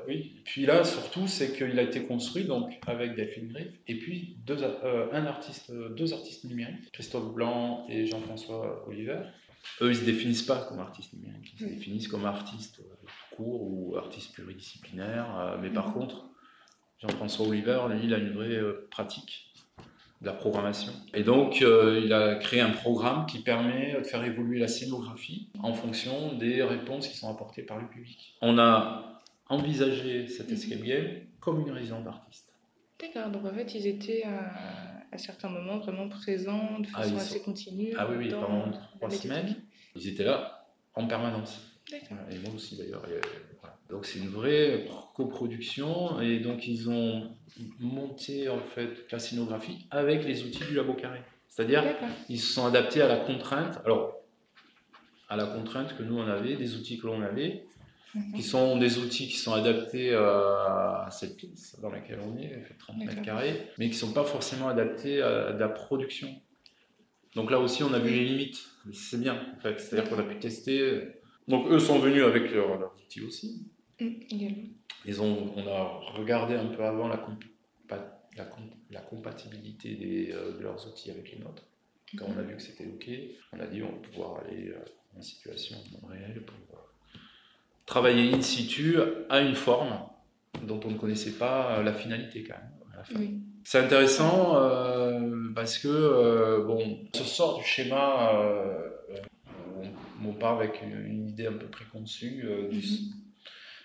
[0.07, 0.43] oui.
[0.45, 4.59] Puis là, surtout, c'est qu'il a été construit donc avec Delphine Griff et puis deux,
[4.63, 9.23] un artiste, deux artistes numériques, Christophe Blanc et Jean-François Oliver.
[9.81, 12.81] Eux, ils ne se définissent pas comme artistes numériques, ils se définissent comme artistes
[13.37, 15.59] court ou artistes pluridisciplinaires.
[15.61, 15.95] mais par mhm.
[15.95, 16.27] contre,
[17.03, 19.53] Jean-François Oliver, lui, il a une vraie euh, pratique
[20.21, 20.93] de la programmation.
[21.15, 25.49] Et donc, euh, il a créé un programme qui permet de faire évoluer la scénographie
[25.59, 28.37] en fonction des réponses qui sont apportées par le public.
[28.41, 30.55] On a envisagé cet mhm.
[30.55, 31.07] escape game
[31.41, 32.53] comme une résidence d'artistes.
[33.01, 37.41] D'accord, donc en fait, ils étaient à, certains moments vraiment présents de ah, façon assez
[37.41, 37.93] continue.
[37.99, 39.57] Ah oui, oui, pendant trois semaines,
[39.97, 41.61] ils étaient là en permanence.
[41.91, 43.03] Et moi aussi d'ailleurs.
[43.93, 47.37] Donc c'est une vraie coproduction et donc ils ont
[47.79, 51.21] monté en fait la scénographie avec les outils du labo carré.
[51.47, 51.85] C'est-à-dire
[52.31, 53.81] ils se sont adaptés à la contrainte.
[53.85, 54.15] Alors
[55.29, 57.65] à la contrainte que nous on avait, des outils que l'on avait,
[58.15, 58.33] mhm.
[58.35, 62.79] qui sont des outils qui sont adaptés à cette pièce dans laquelle on est, fait
[62.79, 66.35] 30 mètres carrés, mais qui ne sont pas forcément adaptés à, la production.
[67.35, 68.65] Donc là aussi on a vu les limites.
[68.95, 69.79] C'est bien en fait.
[69.79, 71.13] C'est-à-dire qu'on a pu tester
[71.49, 73.67] donc eux sont venus avec leurs outils aussi.
[74.03, 74.69] Mm,
[75.05, 77.25] Ils ont, on a regardé un peu avant la,
[78.37, 78.49] la,
[78.91, 81.65] la compatibilité des, euh, de leurs outils avec les nôtres.
[82.19, 83.09] Quand on a vu que c'était OK,
[83.53, 84.79] on a dit on va pouvoir aller euh,
[85.19, 85.77] en situation
[86.09, 87.19] réelle pour euh,
[87.87, 88.97] travailler in situ
[89.31, 89.99] à une forme
[90.63, 93.41] dont on ne connaissait pas la finalité quand même.
[93.65, 94.55] C'est intéressant
[95.55, 98.31] parce que bon, on se sort du schéma
[100.25, 102.81] on part avec une idée un peu préconçue euh, mhm.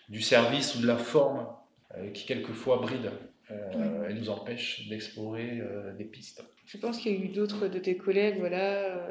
[0.09, 1.47] Du, service ou de la forme
[1.97, 3.11] euh, qui quelquefois bride
[3.51, 5.61] euh, et nous empêche d'explorer
[5.97, 6.43] des pistes.
[6.65, 9.07] Je pense qu'il y a eu d'autres de tes collègues, voilà,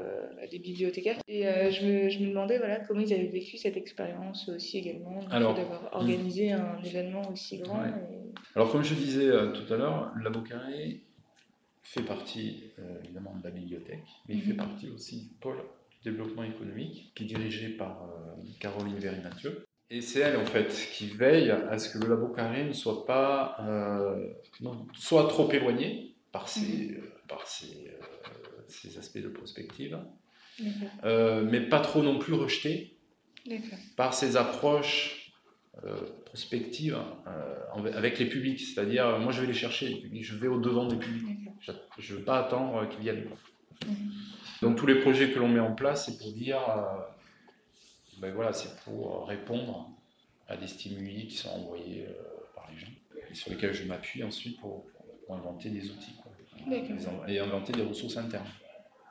[0.51, 1.19] des bibliothécaires.
[1.27, 5.23] Et je, me, je, me, demandais voilà, comment ils avaient vécu cette expérience aussi également,
[5.25, 7.83] d'avoir organisé un événement aussi grand.
[8.55, 11.01] Alors, comme je disais tout à l'heure, le Labo Carré
[11.83, 12.65] fait partie
[13.03, 14.59] évidemment de la bibliothèque, mais il fait mhm.
[14.59, 15.57] partie aussi du pôle
[16.07, 19.66] développement économique, qui est dirigée par euh, Caroline Véry-Mathieu.
[19.91, 23.07] Et c'est elle, en fait, qui veille à ce que le labo carré ne soit
[23.07, 24.29] pas euh,
[24.95, 26.97] soit trop éloigné par ses, mhm.
[26.97, 29.99] euh, par ses, aspects de prospective,
[30.61, 32.97] mais pas trop non plus rejeté
[33.97, 35.33] par ses approches
[36.25, 36.99] prospectives
[37.95, 38.61] avec les publics.
[38.61, 41.27] C'est-à-dire, moi, je vais les chercher, je vais au-devant des publics.
[41.99, 43.29] Je ne veux pas attendre qu'ils viennent.
[43.87, 44.13] Mhm.
[44.63, 46.99] Donc tous les projets que l'on met en place, c'est pour dire, euh,
[48.21, 49.91] ben voilà, c'est pour répondre
[50.49, 52.13] à des stimuli qui sont envoyés euh,
[52.55, 52.93] par les gens
[53.31, 54.87] et sur lesquels je m'appuie ensuite pour,
[55.29, 56.15] inventer des outils
[57.27, 58.47] et inventer des ressources internes.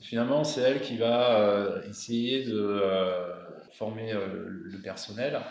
[0.01, 2.81] Finalement, c'est elle qui va euh, essayer de
[3.73, 5.41] former le personnel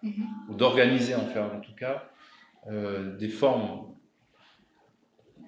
[0.00, 0.26] mhm.
[0.48, 2.08] ou d'organiser en, en tout cas
[3.18, 3.91] des formes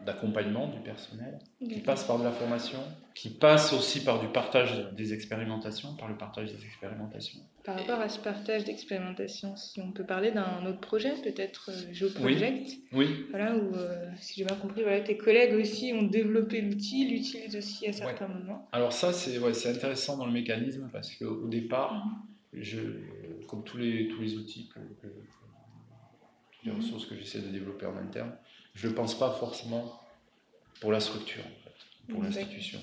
[0.04, 2.78] d'accompagnement du personnel, qui passe par de la formation,
[3.14, 7.40] qui passe aussi par du partage des expérimentations, par le partage des expérimentations.
[7.64, 11.92] Par rapport à ce partage d'expérimentations, si on peut parler d'un autre projet, peut-être euh,
[11.92, 13.26] GeoProject, oui.
[13.30, 17.56] Voilà, où, euh, si j'ai bien compris, voilà, tes collègues aussi ont développé l'outil, l'utilisent
[17.56, 18.68] aussi à certains moments.
[18.72, 22.62] Alors ça, c'est ouais, intéressant dans le mécanisme, parce qu'au départ, mhm.
[22.62, 22.80] je,
[23.48, 24.80] comme tous les, tous les outils, que,
[26.64, 28.32] les ressources que j'essaie de développer en interne,
[28.74, 30.00] je ne pense pas forcément
[30.80, 31.44] pour la structure,
[32.08, 32.80] pour l'institution.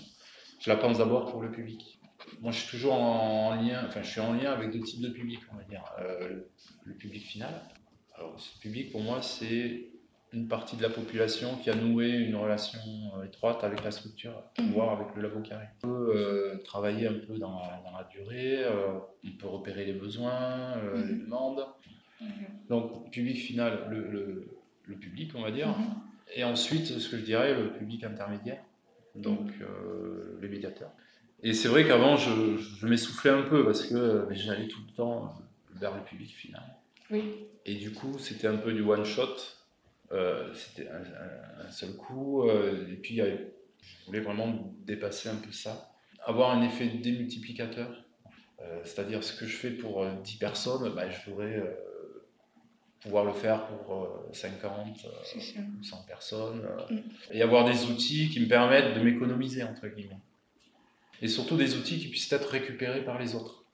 [0.60, 2.00] Je la pense d'abord pour le public.
[2.40, 5.10] Moi, je suis toujours en lien, enfin, je suis en lien avec deux types de
[5.10, 5.84] publics, on va dire.
[6.00, 6.42] Euh,
[6.86, 7.54] le public final.
[8.16, 9.88] Alors, ce public, pour moi, c'est
[10.34, 12.80] une partie de la population qui a noué une relation
[13.16, 14.72] euh, étroite avec la structure, mhm.
[14.72, 15.66] voire avec le labo carré.
[15.84, 18.64] On peut euh, travailler un peu dans la, durée,
[19.24, 21.66] on peut repérer les besoins, les demandes.
[22.22, 22.30] Mhm.
[22.70, 25.70] Donc, public final, le le public, on va dire.
[25.70, 25.96] Mhm.
[26.36, 28.64] Et ensuite, ce que je dirais, le public intermédiaire,
[29.16, 29.62] donc mhm.
[29.62, 30.92] euh, les médiateurs.
[31.44, 34.94] Et c'est vrai qu'avant, je, je m'essoufflais un peu parce que euh, j'allais tout le
[34.94, 35.34] temps
[35.74, 36.64] vers le public final.
[37.10, 37.24] Oui.
[37.66, 39.36] Et du coup, c'était un peu du one shot.
[40.12, 42.48] Euh, c'était un, seul coup.
[42.50, 45.94] et puis, je voulais vraiment dépasser un peu ça.
[46.26, 48.04] Avoir un effet démultiplicateur.
[48.84, 51.64] C'est-à-dire, ce que je fais pour 10 personnes, bah, je voudrais
[53.02, 57.02] pouvoir le faire pour 50 euh, ou 100 personnes, euh, mm.
[57.32, 60.20] et avoir des outils qui me permettent de m'économiser, entre guillemets.
[61.22, 63.66] Et surtout des outils qui puissent être récupérés par les autres.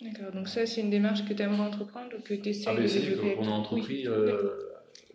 [0.00, 2.74] D'accord, donc ça c'est une démarche que tu aimerais entreprendre ou que tu essaies ah,
[2.74, 4.50] de développer qu'on a entrepris euh,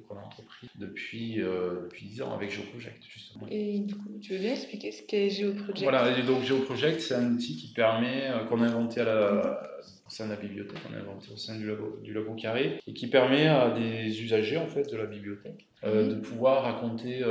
[0.08, 3.46] qu'on a entrepris depuis, euh, depuis 10 ans avec GeoProject, justement.
[3.50, 7.16] Et du coup, tu veux bien expliquer ce qu'est GeoProject Voilà, et donc GeoProject, c'est
[7.16, 9.70] un outil qui permet, euh, qu'on a inventé à la,
[10.08, 12.80] au sein de la bibliothèque, qu'on a inventé au sein du labo, du labo carré,
[12.88, 16.10] et qui permet à des usagers en fait, de la bibliothèque euh, mhm.
[16.10, 17.24] de pouvoir raconter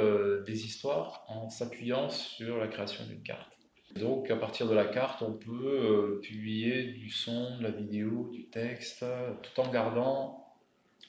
[0.47, 3.51] des histoires en s'appuyant sur la création d'une carte.
[3.99, 8.45] Donc à partir de la carte, on peut publier du son, de la vidéo, du
[8.45, 9.05] texte,
[9.43, 10.48] tout en gardant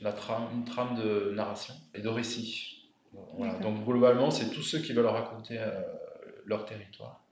[0.01, 2.91] la trame, une trame de narration et de récit.
[3.62, 5.81] Donc globalement, c'est tous ceux qui veulent raconter euh,
[6.45, 7.25] leur territoire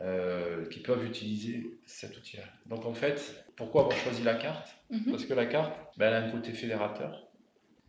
[0.00, 2.44] euh, qui peuvent utiliser cet outil-là.
[2.66, 4.74] Donc en fait, pourquoi avoir choisi la carte?
[4.90, 5.10] Mhm.
[5.10, 7.28] Parce que la carte, ben, elle a un côté fédérateur,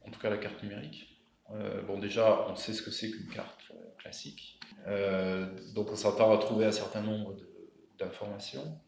[0.06, 1.08] en tout cas la carte numérique.
[1.54, 4.60] Euh, bon déjà, on sait ce que c'est qu'une carte classique.
[5.76, 7.36] donc on s'entend à trouver un certain nombre
[8.00, 8.80] d'informations.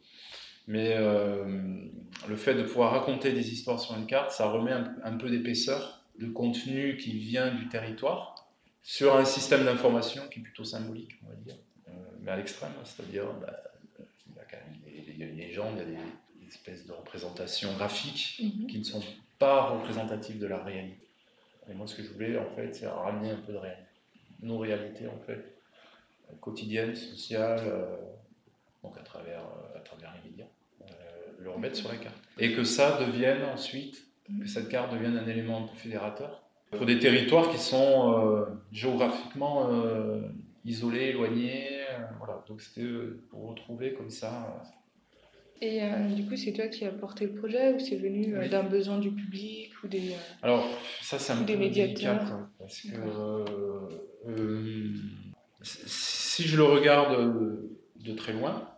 [0.67, 1.43] Mais euh,
[2.27, 6.01] le fait de pouvoir raconter des histoires sur une carte, ça remet un, peu d'épaisseur
[6.19, 8.47] de contenu qui vient du territoire
[8.81, 11.55] sur un système d'information qui est plutôt symbolique, on va dire,
[11.87, 13.63] euh, mais à l'extrême, c'est-à-dire bah,
[14.27, 18.41] il y a quand même des, légendes, il y a des, espèces de représentations graphiques
[18.43, 18.67] mhm.
[18.67, 19.01] qui ne sont
[19.39, 21.07] pas représentatives de la réalité.
[21.67, 23.89] Et moi, ce que je voulais, en fait, c'est ramener un peu de réalité.
[24.41, 25.57] Nos réalités, en fait,
[26.41, 27.95] quotidiennes, sociales, euh,
[28.83, 29.41] donc à travers,
[29.75, 30.45] à travers les médias
[31.43, 32.15] le remettre sur la carte.
[32.39, 34.05] Et que ça devienne ensuite,
[34.41, 36.43] que cette carte devienne un élément fédérateur
[36.77, 40.21] pour des territoires qui sont euh, géographiquement euh,
[40.65, 41.81] isolés, éloignés.
[41.91, 42.87] Euh, voilà, donc c'était
[43.29, 44.63] pour retrouver comme ça.
[45.61, 45.81] Et
[46.13, 49.11] du coup, c'est toi qui as porté le projet ou c'est venu d'un besoin du
[49.11, 50.13] public ou des.
[50.41, 50.67] Alors,
[51.01, 52.49] ça, c'est un peu médiateur.
[52.59, 53.45] parce que
[55.61, 57.63] si je le regarde
[57.95, 58.72] de très loin,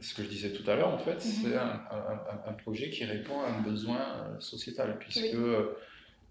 [0.00, 1.20] ce que je disais tout à l'heure, en fait, mhm.
[1.20, 5.76] c'est un, projet qui répond à un besoin euh, sociétal, puisque euh,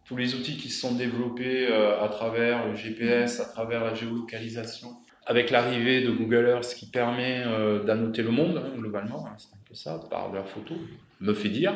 [0.06, 3.94] tous les outils qui se sont développés euh, à travers le GPS, à travers la
[3.94, 7.44] géolocalisation, avec l'arrivée de Google Earth qui permet
[7.86, 10.76] d'annoter le monde, hein, globalement, hein, c'est un peu ça, par la photo,
[11.20, 11.74] me fait dire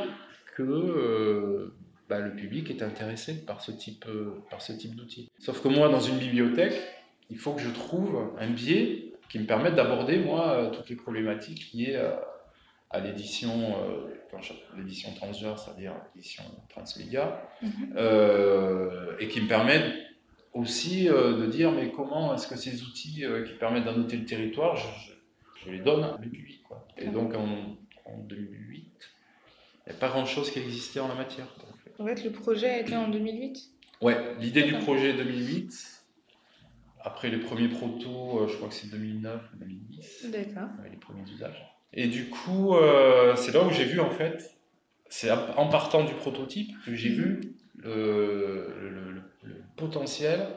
[0.56, 1.70] que
[2.08, 4.06] bah, le public est intéressé par ce type,
[4.50, 5.30] par ce type d'outils.
[5.38, 6.82] Sauf que moi, dans une bibliothèque,
[7.30, 10.98] il faut que je trouve un biais qui me permettent d'aborder, moi, euh, toutes les
[10.98, 12.12] problématiques liées euh,
[12.90, 14.38] à, l'édition, euh,
[14.76, 17.96] l'édition transverse, c'est-à-dire l'édition transmédia, mhm.
[19.20, 19.94] et qui me permettent
[20.54, 25.72] aussi de dire, mais comment est-ce que ces outils qui permettent d'annoter le territoire, je,
[25.72, 26.64] les donne à public.
[26.64, 26.86] Quoi.
[26.98, 27.78] Et donc, en,
[28.28, 28.84] 2008,
[29.88, 31.48] il n'y a pas grand-chose qui existait en la matière.
[32.00, 36.01] En fait, le projet a été en 2008 Ouais, l'idée du projet 2008,
[37.04, 40.26] après les premiers protos, euh, je crois que c'est 2009 ou 2010.
[40.32, 40.70] D'accord.
[40.90, 41.66] Les premiers usages.
[41.94, 44.56] Et du coup, euh, c'est là où j'ai vu en fait,
[45.10, 49.22] c'est en partant du prototype que j'ai vu le,
[49.76, 50.48] potentiel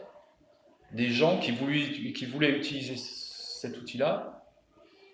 [0.92, 4.44] des gens qui voulaient, qui voulaient utiliser cet outil-là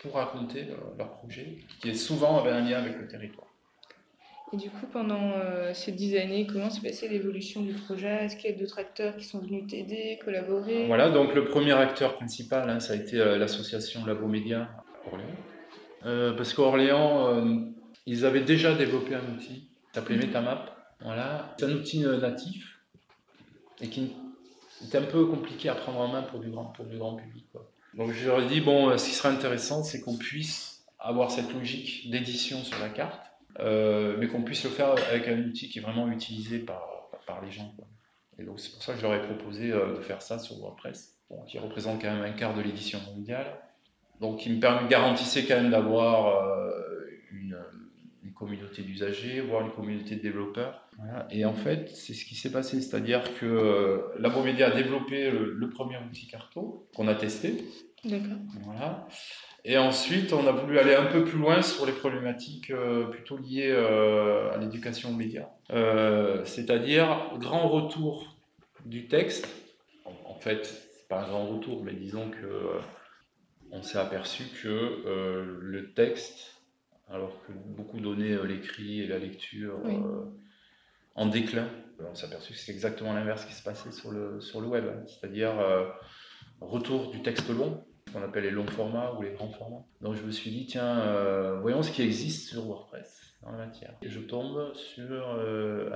[0.01, 0.67] pour raconter
[0.99, 3.47] leur projet, qui est souvent avait un lien avec le territoire.
[4.53, 8.25] Et du coup, pendant euh, ces dix années, comment s'est passée l'évolution du projet?
[8.25, 10.87] Est-ce qu'il y a d'autres acteurs qui sont venus t'aider, collaborer?
[10.89, 14.69] Voilà, donc le premier acteur principal, hein, ça a été euh, l'association Labo Média
[15.07, 15.29] Orléans.
[16.05, 17.65] Euh, parce qu'Orléans,
[18.07, 20.27] ils avaient déjà développé un outil qui s'appelait mhm.
[20.27, 20.77] MetaMap.
[21.01, 21.55] Voilà.
[21.57, 22.81] C'est un outil natif
[23.81, 24.13] et qui
[24.83, 27.47] est un peu compliqué à prendre en main pour du grand, pour du grand public.
[27.95, 31.53] Donc je leur ai dit, bon, ce qui serait intéressant, c'est qu'on puisse avoir cette
[31.53, 35.79] logique d'édition sur la carte euh, mais qu'on puisse le faire avec un outil qui
[35.79, 37.75] est vraiment utilisé par, par les gens.
[38.39, 40.59] Et donc c'est pour ça que je leur ai proposé euh, de faire ça sur
[40.59, 43.47] WordPress, qui représente quand même un quart de l'édition mondiale,
[44.21, 46.71] donc qui me permet, garantissait quand même d'avoir euh,
[47.33, 47.59] une,
[48.25, 50.89] une, communauté d'usagers, voire une communauté de développeurs.
[51.31, 55.71] Et en fait, c'est ce qui s'est passé, c'est-à-dire que Labomedia a développé le, le
[55.71, 57.65] premier outil Carto qu'on a testé.
[58.05, 58.39] D'accord.
[58.65, 59.07] Voilà.
[59.65, 63.37] Et ensuite, on a voulu aller un peu plus loin sur les problématiques euh, plutôt
[63.37, 65.49] liées euh, à l'éducation aux médias.
[65.71, 68.37] Euh, c'est-à-dire, grand retour
[68.87, 69.49] du texte.
[70.25, 72.79] En, fait, pas un grand retour, mais disons que
[73.71, 75.03] on s'est aperçu que
[75.61, 76.63] le texte,
[77.11, 79.79] alors que beaucoup donnaient l'écrit et la lecture
[81.15, 81.69] en déclin,
[82.11, 84.87] on s'est aperçu que c'est exactement l'inverse qui se passait sur le, sur le web.
[85.07, 85.53] C'est-à-dire,
[86.63, 89.85] retour du texte long qu'on appelle les longs formats ou les grands formats.
[90.01, 93.95] Donc je me suis dit, tiens, euh, voyons ce qui existe sur WordPress la matière.
[94.03, 95.89] Et je tombe sur euh,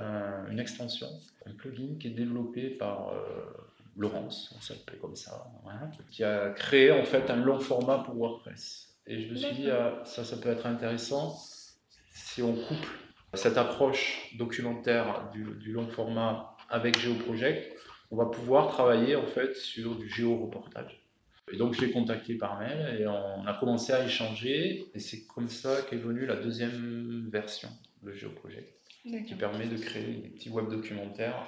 [0.49, 1.07] une extension,
[1.45, 3.45] un plugin qui est développé par euh,
[3.97, 5.45] Laurence, on s'appelle comme ça,
[6.09, 8.97] qui a créé en fait un long format pour WordPress.
[9.07, 11.37] Et je me suis dit, ah, ça, ça peut être intéressant
[12.11, 12.89] si on couple
[13.33, 17.77] cette approche documentaire du, du long format avec GeoProject,
[18.11, 21.04] on va pouvoir travailler en fait sur du géoreportage.
[21.51, 25.25] Et donc je l'ai contacté par mail et on a commencé à échanger et c'est
[25.27, 27.69] comme ça qu'est venue la deuxième version
[28.01, 28.73] de GeoProject
[29.27, 31.47] qui permet de créer des petits web documentaires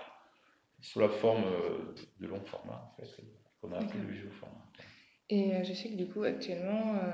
[0.81, 3.23] sous la forme euh, de long format en fait,
[3.61, 4.65] qu'on a appelé le géoformat.
[5.29, 7.13] Et euh, je sais que du coup actuellement euh,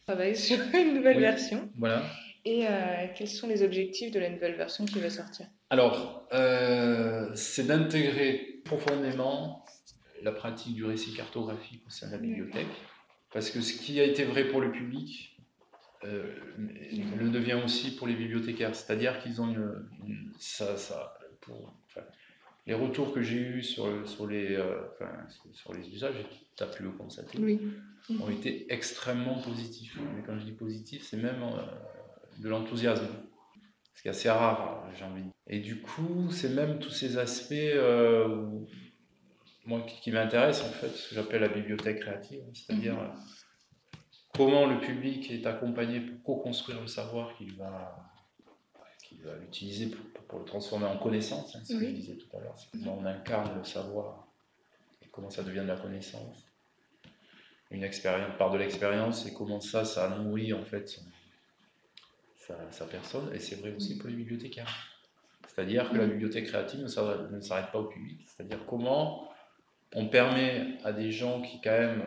[0.00, 1.68] on travaille sur une nouvelle version.
[1.76, 2.04] Voilà.
[2.44, 2.64] Et
[3.14, 5.46] quels sont les objectifs de la nouvelle version qui va sortir?
[5.70, 6.26] Alors,
[7.36, 9.61] c'est d'intégrer profondément
[10.22, 12.66] la pratique du récit cartographique au sein de la bibliothèque.
[13.32, 15.32] Parce que ce qui a été vrai pour le public
[16.04, 18.74] euh, le devient aussi pour les bibliothécaires.
[18.74, 21.72] C'est-à-dire qu'ils ont une, ça, ça, pour,
[22.66, 24.80] les retours que j'ai eus sur, sur, les, euh,
[25.52, 26.14] sur les usages,
[26.56, 27.38] tu as pu le constater,
[28.20, 29.98] ont été extrêmement positifs.
[30.16, 31.62] Mais quand je dis positif, c'est même euh,
[32.38, 33.06] de l'enthousiasme.
[33.94, 35.32] Ce qui est assez rare, j'ai envie de dire.
[35.48, 37.54] Et du coup, c'est même tous ces aspects
[39.64, 43.00] moi, qui, m'intéresse, en fait, ce que j'appelle la bibliothèque créative, c'est-à-dire mhm.
[43.00, 43.98] euh,
[44.34, 47.96] comment le public est accompagné pour co-construire le savoir qu'il va,
[49.06, 49.94] qu'il va utiliser
[50.28, 53.04] pour, le transformer en connaissance, hein, ce que je disais tout à l'heure, comment on
[53.04, 54.26] incarne le savoir
[55.02, 56.48] et comment ça devient de la connaissance.
[57.70, 61.00] Une expérience, part de l'expérience et comment ça, ça nourrit en fait
[62.70, 64.88] sa, personne, et c'est vrai aussi pour les bibliothécaires.
[65.46, 66.88] C'est-à-dire que la bibliothèque créative ne
[67.40, 68.26] s'arrête pas au public.
[68.26, 69.31] C'est-à-dire comment
[69.94, 72.04] on permet à des gens qui quand même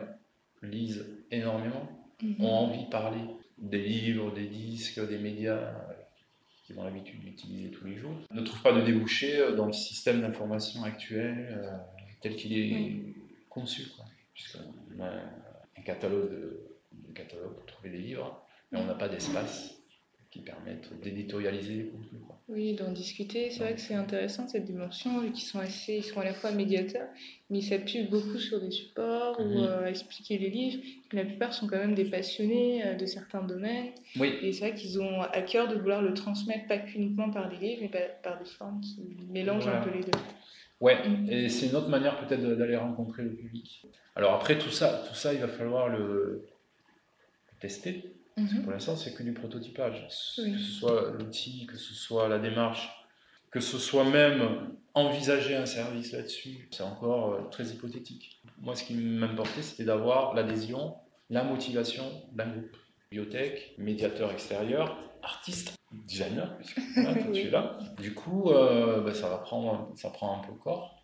[0.62, 1.88] lisent énormément,
[2.22, 2.44] mhm.
[2.44, 3.20] ont envie de parler
[3.58, 5.72] des livres, des disques, des médias
[6.64, 10.20] qui ont l'habitude d'utiliser tous les jours, ne trouvent pas de débouché dans le système
[10.20, 11.76] d'information actuel euh,
[12.20, 12.96] tel qu'il est
[13.48, 13.86] conçu.
[14.34, 15.10] Puisqu'on a
[15.78, 16.60] un catalogue, de,
[17.14, 19.75] catalogue pour trouver des livres, mais on n'a pas d'espace
[20.36, 22.22] qui permettent d'éditorialiser les contenus.
[22.48, 23.50] Oui, d'en discuter.
[23.50, 26.52] C'est vrai que c'est intéressant cette dimension, qui sont assez, ils sont à la fois
[26.52, 27.08] médiateurs,
[27.50, 30.80] mais ils s'appuient beaucoup sur des supports ou euh, à expliquer les livres.
[31.12, 33.88] La plupart sont quand même des passionnés euh, de certains domaines.
[34.16, 34.34] Oui.
[34.42, 37.56] Et c'est vrai qu'ils ont à cœur de vouloir le transmettre, pas uniquement par des
[37.56, 40.18] livres, mais par, des formes qui mélangent un peu les deux.
[40.80, 41.30] Ouais, mm.
[41.30, 43.86] et c'est une autre manière peut-être d'aller rencontrer le public.
[44.14, 46.46] Alors après tout ça, tout ça, il va falloir le
[47.58, 48.62] tester Mhm.
[48.62, 50.06] Pour l'instant, c'est que du prototypage.
[50.36, 52.90] Que ce soit l'outil, que ce soit la démarche,
[53.50, 58.42] que ce soit même envisager un service là-dessus, c'est encore euh, très hypothétique.
[58.60, 60.94] Moi, ce qui m'importait, c'était d'avoir l'adhésion,
[61.30, 62.76] la motivation d'un groupe.
[63.10, 66.80] Bibliothèque, médiateur extérieur, artiste, designer, puisque
[67.32, 67.78] tu es là.
[68.00, 71.00] Du coup, euh, bah, ça, va prendre, ça prend un peu corps.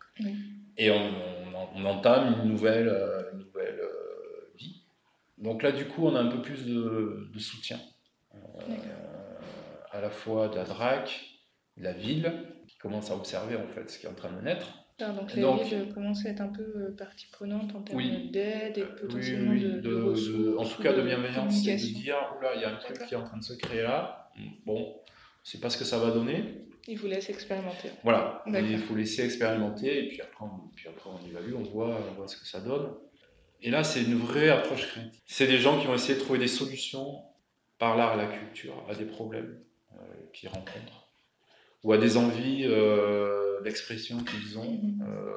[0.77, 3.42] Et on, entame une nouvelle, euh, une nouvelle
[5.43, 7.77] donc là, du coup, on a un peu plus de, soutien,
[8.33, 8.37] euh,
[9.91, 11.21] à la fois de la DRAC,
[11.75, 12.31] de la ville,
[12.67, 14.67] qui commence à observer en fait ce qui est en train de naître.
[14.99, 18.85] donc la ville commence à être un peu euh, partie prenante en termes d'aide et
[19.01, 22.65] potentiellement oui, oui, de, En tout cas, de bienveillance, c'est de dire, oula, il y
[22.65, 24.31] a un truc qui est en train de se créer là.
[24.65, 24.95] Bon,
[25.43, 26.63] c'est pas ce que ça va donner.
[26.87, 27.89] Il vous laisse expérimenter.
[28.03, 31.99] Voilà, il faut laisser expérimenter et puis après, on, puis après on évalue, on voit,
[32.09, 32.91] on voit ce que ça donne.
[33.63, 35.21] Et là, c'est une vraie approche créative.
[35.25, 37.23] C'est des gens qui vont essayer de trouver des solutions
[37.79, 39.57] par l'art et la culture à des problèmes
[39.93, 39.95] euh,
[40.33, 41.09] qu'ils rencontrent
[41.83, 45.05] ou à des envies euh, d'expression qu'ils ont mhm.
[45.07, 45.31] euh,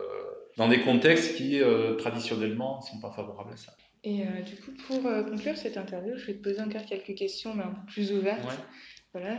[0.57, 1.61] dans des contextes qui
[1.99, 3.77] traditionnellement ne sont pas favorables à ça.
[4.05, 7.65] Et du coup, pour conclure cette interview, je vais te poser encore quelques questions, mais
[7.65, 8.41] un peu plus ouvertes.
[9.13, 9.39] Voilà.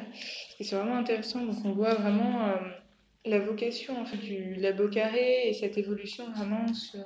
[0.60, 1.44] c'est vraiment intéressant.
[1.44, 2.52] Donc, on voit vraiment
[3.28, 7.06] la vocation en fait, du labo carré et cette évolution vraiment sur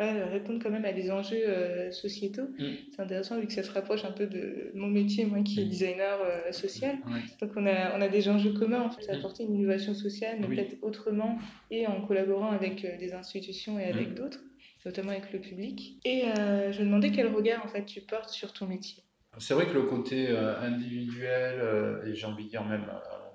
[0.00, 2.48] euh, répondre quand même à des enjeux euh, sociétaux.
[2.58, 2.64] Mm.
[2.90, 5.64] C'est intéressant vu que ça se rapproche un peu de mon métier, moi qui est
[5.64, 5.68] mm.
[5.68, 6.96] designer euh, social.
[7.40, 9.16] Donc on a, on a des enjeux communs en fait, mm.
[9.16, 11.38] apporter une innovation sociale, mais peut-être autrement
[11.70, 14.40] et en collaborant avec des institutions et avec d'autres,
[14.84, 16.00] notamment avec le public.
[16.04, 19.02] Et je me demandais quel regard en fait tu portes sur ton métier.
[19.38, 22.86] C'est vrai que le côté individuel et j'ai envie de dire même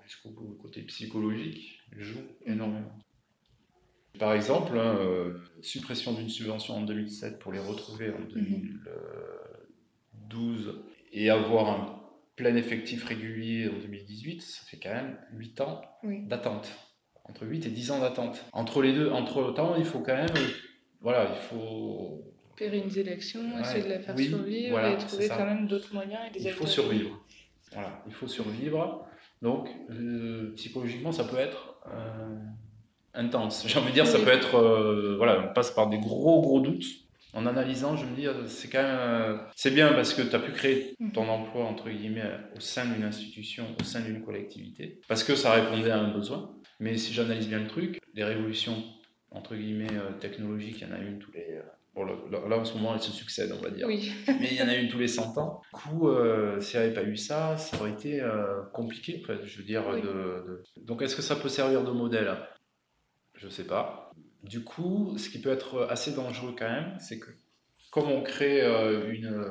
[0.09, 0.31] jusqu'au
[0.61, 2.91] côté psychologique joue énormément.
[4.17, 10.81] Par exemple, hein, euh, suppression d'une subvention en 2007 pour les retrouver en 2012
[11.13, 12.01] et avoir un
[12.35, 16.71] plein effectif régulier en 2018, ça fait quand même 8 ans d'attente.
[17.25, 18.43] Entre 8 et 10 ans d'attente.
[18.51, 20.33] Entre les deux, entre temps, il faut quand même.
[21.01, 22.23] Voilà, il faut.
[22.57, 26.45] Pérenniser l'action, essayer de la faire survivre et trouver quand même d'autres moyens et des
[26.45, 27.23] Il faut survivre.
[27.71, 29.07] Voilà, il faut survivre.
[29.41, 32.37] Donc, euh, psychologiquement, ça peut être euh,
[33.13, 33.63] intense.
[33.67, 34.55] J'ai envie de dire, ça peut être.
[34.55, 36.85] Euh, voilà, on passe par des gros, gros doutes.
[37.33, 40.51] en analysant, je me dis, c'est quand même, c'est bien parce que tu as pu
[40.51, 41.11] créer mm.
[41.11, 45.53] ton emploi, entre guillemets, au sein d'une institution, au sein d'une collectivité, parce que ça
[45.53, 46.51] répondait à un besoin.
[46.81, 48.83] Mais si j'analyse bien le truc, les révolutions,
[49.31, 49.87] entre guillemets,
[50.19, 51.59] technologiques, il y en a une tous les
[51.95, 53.87] là, en ce moment, elles se succèdent, on va dire.
[53.87, 54.11] Oui.
[54.27, 55.61] Mais il y en a une tous les 100 ans.
[55.73, 59.57] Du coup, euh, s'il n'y avait pas eu ça, ça aurait été euh, compliqué, je
[59.57, 59.83] veux dire.
[60.01, 62.37] De, Donc, est-ce que ça peut servir de modèle?
[63.35, 64.11] Je ne sais pas.
[64.43, 67.29] Du coup, ce qui peut être assez dangereux quand même, c'est que
[67.91, 69.43] comme on crée euh, une,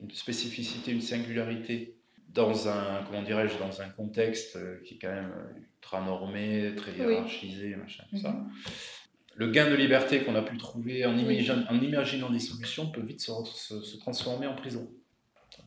[0.00, 1.96] une, spécificité, une singularité
[2.28, 5.32] dans un, comment dirais-je, dans un contexte qui est quand même
[5.76, 8.50] ultra normé, très hiérarchisé, machin, tout ça mhm
[9.36, 13.96] le gain de liberté qu'on a pu trouver en, imaginant, des solutions peut vite se,
[13.98, 14.88] transformer en prison,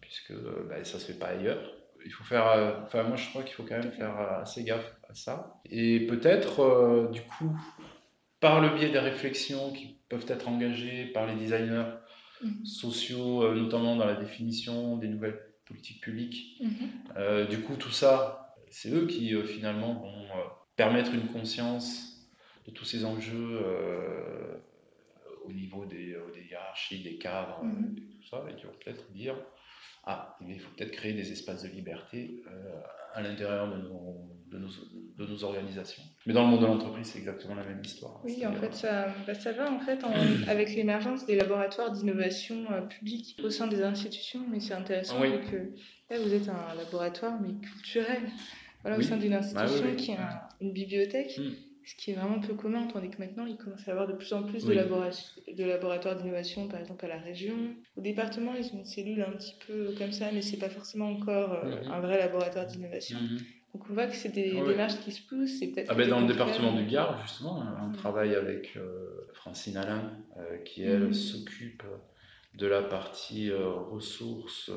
[0.02, 1.74] puisque bah, ça ne se fait pas ailleurs.
[2.06, 4.96] Il faut faire, euh, enfin moi je crois qu'il faut quand même faire assez gaffe
[5.10, 5.60] à ça.
[5.70, 7.60] Et peut-être, euh, du coup,
[8.40, 11.92] par le biais des réflexions qui peuvent être engagées par les designers
[12.42, 12.66] mhm.
[12.66, 17.48] sociaux, euh, notamment dans la définition des nouvelles politiques publiques, mhm.
[17.48, 20.28] du coup tout ça, c'est eux qui finalement vont
[20.78, 22.17] permettre une conscience
[22.68, 24.58] de tous ces enjeux euh,
[25.46, 27.96] au niveau des, euh, des, hiérarchies, des cadres, mhm.
[27.98, 29.36] et tout ça, et qui vont peut-être dire
[30.10, 32.82] ah, il faut peut-être créer des espaces de liberté euh,
[33.14, 34.70] à l'intérieur de nos, de, nos,
[35.18, 36.04] de nos, organisations.
[36.26, 38.22] Mais dans le monde de l'entreprise, c'est exactement la même histoire.
[38.24, 40.00] Oui, en fait, ça, bah, ça va en fait
[40.48, 44.46] avec l'émergence des laboratoires d'innovation publique au sein des institutions.
[44.50, 45.74] Mais c'est intéressant que
[46.10, 48.30] là, vous êtes un laboratoire, mais culturel.
[48.84, 51.38] Voilà, au sein d'une bah institution qui a une bibliothèque.
[51.38, 54.08] Hmm ce qui est vraiment peu commun, tandis que maintenant, il commence à y avoir
[54.08, 57.56] de plus en plus de, de, laboratoires d'innovation, par exemple à la région.
[57.96, 61.10] Au département, ils ont une cellule un petit peu comme ça, mais c'est pas forcément
[61.10, 61.92] encore euh, mhm.
[61.92, 63.18] un vrai laboratoire d'innovation.
[63.18, 63.38] Mhm.
[63.74, 65.64] Donc on voit que c'est des démarches qui se poussent.
[65.88, 70.58] Ah ben dans le département du Gard, justement, on travaille avec euh, Francine Alain, euh,
[70.66, 71.14] qui elle mhm.
[71.14, 71.84] s'occupe
[72.56, 74.72] de la partie ressources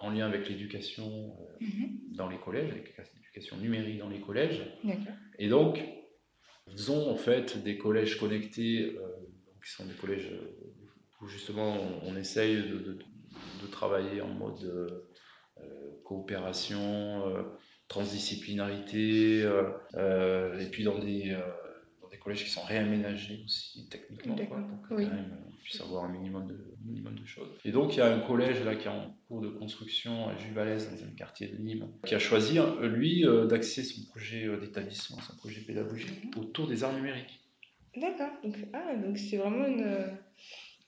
[0.00, 1.34] en lien avec l'éducation
[2.10, 2.94] dans les collèges, avec
[3.58, 4.62] numérique dans les collèges.
[5.38, 5.82] Et donc,
[6.68, 9.08] ils ont en fait des collèges connectés, euh,
[9.64, 10.32] qui sont des collèges
[11.20, 12.98] où justement on, essaye de,
[13.70, 15.62] travailler en mode euh,
[16.04, 17.42] coopération, euh,
[17.88, 21.36] transdisciplinarité, et puis dans des
[22.26, 27.14] collèges qui sont réaménagés aussi techniquement, pour que on puisse avoir un minimum de, minimum
[27.14, 27.48] de choses.
[27.64, 30.36] Et donc il y a un collège là qui est en cours de construction à
[30.36, 35.36] Juvalès, dans un quartier de Nîmes, qui a choisi, lui, d'axer son projet d'établissement, son
[35.36, 36.42] projet pédagogique mhm.
[36.42, 37.40] autour des arts numériques.
[37.96, 40.18] D'accord, donc ah, c'est vraiment une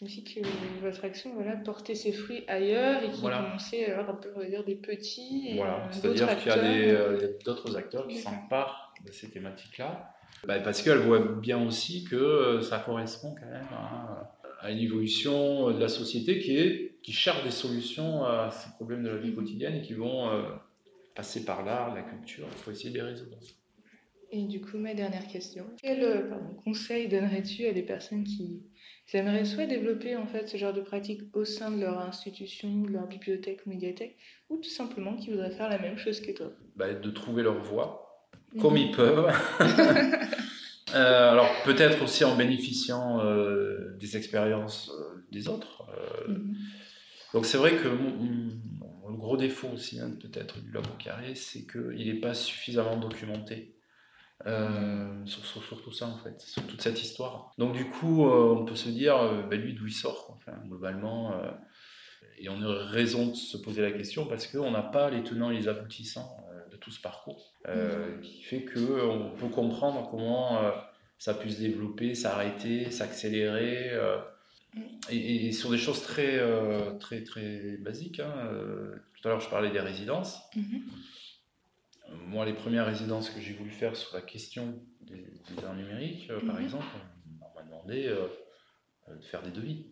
[0.00, 0.40] aussi que
[0.80, 3.38] votre action voilà, porter ses fruits ailleurs et qui voilà.
[3.38, 5.54] commençait à avoir un peu dire, des petits.
[5.56, 10.14] voilà, c'est-à-dire qu'il y a d'autres acteurs qui s'emparent de ces thématiques-là
[10.46, 15.70] bah, parce qu'elle voit bien aussi que euh, ça correspond quand même à, une évolution
[15.70, 19.34] de la société qui, est, qui cherche des solutions à ces problèmes de la vie
[19.34, 20.42] quotidienne et qui vont euh,
[21.14, 23.36] passer par l'art, la culture, il faut essayer de les résoudre.
[24.30, 25.64] Et du coup, ma dernière question.
[25.80, 26.30] Quel euh,
[26.62, 28.62] conseil donnerais-tu à des personnes qui
[29.14, 32.90] aimeraient soit développer en fait ce genre de pratique au sein de leur institution, de
[32.90, 34.16] leur bibliothèque ou médiathèque,
[34.50, 36.52] ou tout simplement qui voudraient faire la même chose que toi?
[36.76, 38.07] Bah, De trouver leur voie
[38.60, 39.32] comme ils peuvent.
[40.94, 45.84] Euh, alors peut-être aussi en bénéficiant euh, des expériences euh, des autres.
[46.26, 46.56] Mhm.
[47.34, 52.06] Donc c'est vrai que le gros défaut aussi hein, peut-être du labo carré, c'est qu'il
[52.06, 53.74] n'est pas suffisamment documenté.
[55.26, 57.52] sur, sur, tout ça en fait, sur toute cette histoire.
[57.58, 61.34] Donc du coup, on peut se dire, ben, lui d'où il sort, enfin, globalement,
[62.38, 65.50] et on a raison de se poser la question parce qu'on n'a pas les tenants
[65.50, 66.47] et les aboutissants
[66.80, 70.70] tout ce parcours, euh, qui fait qu'on peut comprendre comment euh,
[71.18, 74.18] ça a pu se développer, s'arrêter, s'accélérer, euh,
[75.10, 76.40] et, sur des choses très,
[77.00, 78.20] très, très basiques.
[78.20, 78.34] Hein,
[79.14, 80.40] tout à l'heure, je parlais des résidences.
[80.54, 80.82] Mm-hmm.
[82.26, 85.24] Moi, les premières résidences que j'ai voulu faire sur la question des,
[85.64, 86.62] arts numériques, par mm-hmm.
[86.62, 86.86] exemple,
[87.40, 88.14] on m'a demandé
[89.08, 89.86] de faire des devis.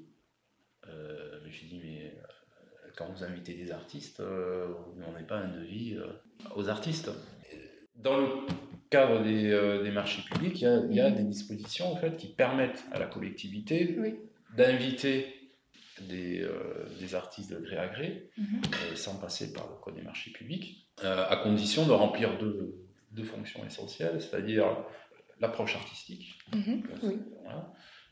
[1.48, 2.14] j'ai dit, mais
[2.96, 5.96] quand vous invitez des artistes, vous ne demandez pas un devis
[6.54, 7.10] aux artistes.
[7.96, 8.26] Dans le
[8.90, 12.98] cadre des, euh, marchés publics, il y, a, des dispositions en fait, qui permettent à
[12.98, 13.96] la collectivité
[14.56, 15.34] d'inviter
[16.02, 18.60] des, euh, des, artistes de gré à gré, mhm.
[18.64, 23.24] euh, sans passer par le code des marchés publics, à condition de remplir deux, deux
[23.24, 24.66] fonctions essentielles, c'est-à-dire
[25.40, 26.38] l'approche artistique.
[26.54, 26.82] Mhm.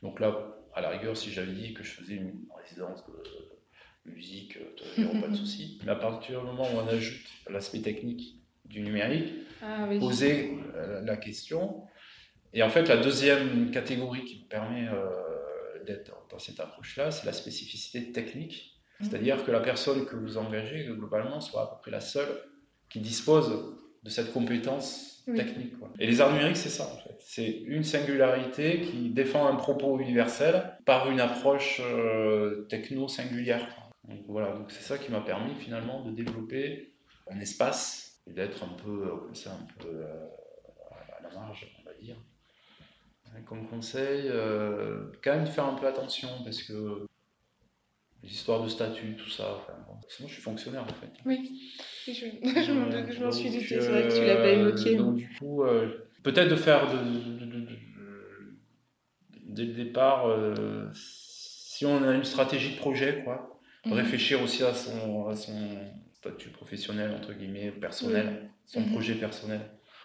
[0.01, 3.23] Donc là, à la rigueur, si j'avais dit que je faisais une résidence de
[4.05, 4.57] musique,
[4.97, 5.79] il aurait pas de souci.
[5.85, 8.35] Mais à partir du moment où on ajoute l'aspect technique
[8.65, 11.83] du numérique, ah, poser euh, la question.
[12.53, 17.25] Et en fait, la deuxième catégorie qui me permet euh, d'être dans cette approche-là, c'est
[17.25, 18.79] la spécificité technique.
[18.99, 19.07] Mhm.
[19.09, 22.29] C'est-à-dire que la personne que vous engagez, globalement, soit à peu près la seule
[22.89, 25.73] qui dispose de cette compétence technique.
[25.99, 27.15] Et les arts numériques, c'est ça, en fait.
[27.19, 33.67] C'est une singularité qui défend un propos universel par une approche euh, techno-singulière.
[34.07, 36.93] Donc voilà, donc c'est ça qui m'a permis finalement de développer
[37.29, 40.03] un espace et d'être un peu comme ça, un peu
[40.91, 42.17] à la marge, on va dire.
[43.45, 47.05] Comme conseil, euh, quand même faire un peu attention parce que
[48.23, 49.57] les histoires de statut, tout ça.
[49.57, 49.73] Enfin,
[50.07, 51.11] Sinon, je suis fonctionnaire en fait.
[51.25, 51.71] Oui,
[52.07, 54.95] je, je m'en suis douté, c'est vrai que tu l'as pas évoqué.
[54.95, 56.97] Donc, du coup, euh, peut-être de faire de,
[59.47, 63.54] dès le départ, euh, si on a une stratégie de projet, quoi,
[63.91, 63.93] mhm.
[63.93, 65.77] réfléchir aussi à son, à son
[66.13, 68.91] statut professionnel, entre guillemets, personnel, son mhm.
[68.91, 69.61] projet personnel.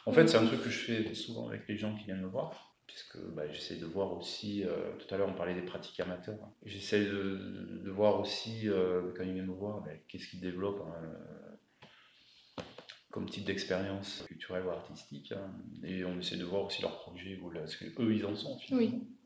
[0.07, 2.28] En fait, c'est un truc que je fais souvent avec les gens qui viennent me
[2.28, 6.01] voir puisque bah, j'essaie de voir aussi, euh, tout à l'heure on parlait des pratiques
[6.01, 6.53] amateurs, hein.
[6.64, 10.83] j'essaie de, de, voir aussi, euh, quand ils viennent me voir, bah, qu'est-ce qu'ils développent
[10.85, 12.64] hein,
[13.11, 15.53] comme type d'expérience culturelle ou artistique, hein.
[15.85, 18.89] et on essaie de voir aussi leurs projets, ce qu'eux ils en sont finalement.
[18.89, 19.20] Oui.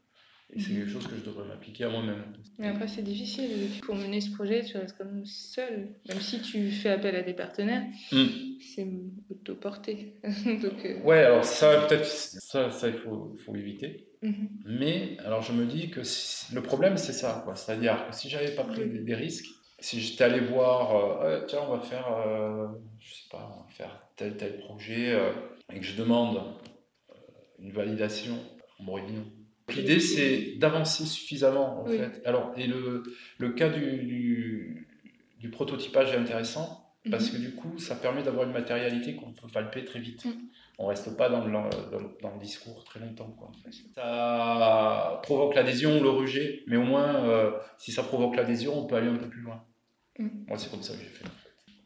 [0.57, 2.23] Et c'est quelque chose que je devrais m'appliquer à moi-même.
[2.59, 3.51] Mais après, c'est difficile.
[3.83, 5.89] Pour mener ce projet, tu restes comme seul.
[6.09, 7.83] Même si tu fais appel à des partenaires,
[8.13, 8.27] hmm.
[8.61, 8.87] c'est
[9.31, 10.15] autoporté.
[10.23, 14.07] Donc, euh, Ouais, alors ça, peut-être, ça, ça, il faut, faut éviter.
[14.23, 14.49] Mhm.
[14.65, 16.01] Mais, alors je me dis que
[16.55, 17.43] le problème, c'est ça.
[17.45, 17.57] Quoi.
[17.57, 19.49] C'est-à-dire que si j'avais pas pris des, risques,
[19.81, 22.69] si j'étais allé voir, euh, tiens, on va faire, euh,
[23.01, 25.19] je sais pas, on va faire tel, tel projet,
[25.73, 26.41] et que je demande
[27.59, 28.39] une validation,
[28.79, 29.27] on m'aurait dit non.
[29.77, 32.23] L'idée, c'est d'avancer suffisamment, en fait.
[32.25, 33.03] Alors, et le,
[33.39, 34.87] le cas du,
[35.39, 37.33] du, prototypage est intéressant parce mhm.
[37.33, 40.25] que du coup, ça permet d'avoir une matérialité qu'on peut palper très vite.
[40.25, 40.33] Mhm.
[40.79, 43.31] On reste pas dans le, dans, le, discours très longtemps.
[43.39, 43.53] Quoi,
[43.95, 48.87] Ça provoque l'adhésion ou le rejet, mais au moins, euh, si ça provoque l'adhésion, on
[48.87, 49.63] peut aller un peu plus loin.
[50.19, 50.47] Mhm.
[50.49, 51.25] Moi, c'est comme ça que j'ai fait.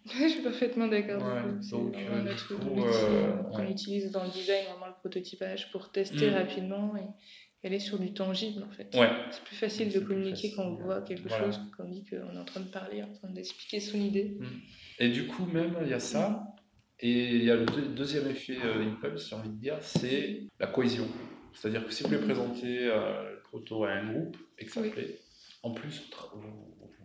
[0.23, 1.23] je suis parfaitement d'accord.
[1.71, 6.97] donc, euh, notre euh, qu'on utilise dans le design, vraiment le prototypage pour tester rapidement
[6.97, 7.09] et
[7.63, 8.89] elle est sur du tangible en fait.
[8.93, 12.45] C'est plus facile de communiquer quand on voit quelque chose qu'on dit qu'on est en
[12.45, 14.37] train de parler, en train d'expliquer son idée.
[14.39, 14.47] Mm.
[15.01, 16.45] Et du coup, même, il y a ça.
[17.01, 20.67] Et il y a le deuxième effet euh, impulse, j'ai envie de dire, c'est la
[20.67, 21.07] cohésion.
[21.53, 24.83] C'est-à-dire que si vous voulez présenter euh, le proto à un groupe et que ça
[24.83, 25.19] plaît,
[25.63, 26.11] en plus,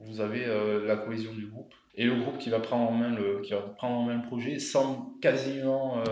[0.06, 3.16] vous avez euh, la cohésion du groupe et le groupe qui va prendre en main
[3.16, 6.04] le, qui va prendre en main le projet sans quasiment euh,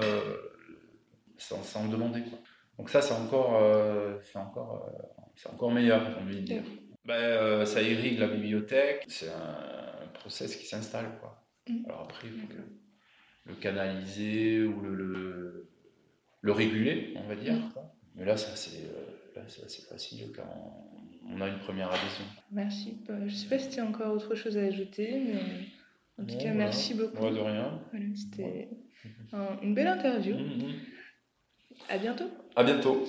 [1.37, 2.21] sans, sans, le demander.
[2.21, 2.39] Quoi.
[2.77, 6.63] Donc ça, c'est encore, euh, c'est encore, euh, encore meilleur, j'ai envie de dire.
[7.05, 11.17] Ben, euh, ça irrigue la bibliothèque, c'est un, process qui s'installe.
[11.19, 11.43] Quoi.
[11.67, 11.85] Mm.
[11.85, 12.47] Alors après, il faut
[13.45, 15.67] le, canaliser ou le,
[16.41, 17.53] le, réguler, on va dire.
[17.53, 17.71] Mm.
[18.15, 18.83] Mais là, ça, c'est,
[19.35, 20.43] là, c'est assez facile quand
[21.27, 22.25] on, a une première adhésion.
[22.51, 22.97] Merci.
[23.07, 25.41] Je ne sais pas si tu as encore autre chose à ajouter, mais
[26.21, 27.29] en tout cas, merci beaucoup.
[27.29, 27.79] de rien.
[28.15, 28.69] c'était
[29.63, 30.35] une belle interview.
[30.35, 30.73] Mm,
[31.89, 32.29] à bientôt.
[32.55, 33.05] À bientôt.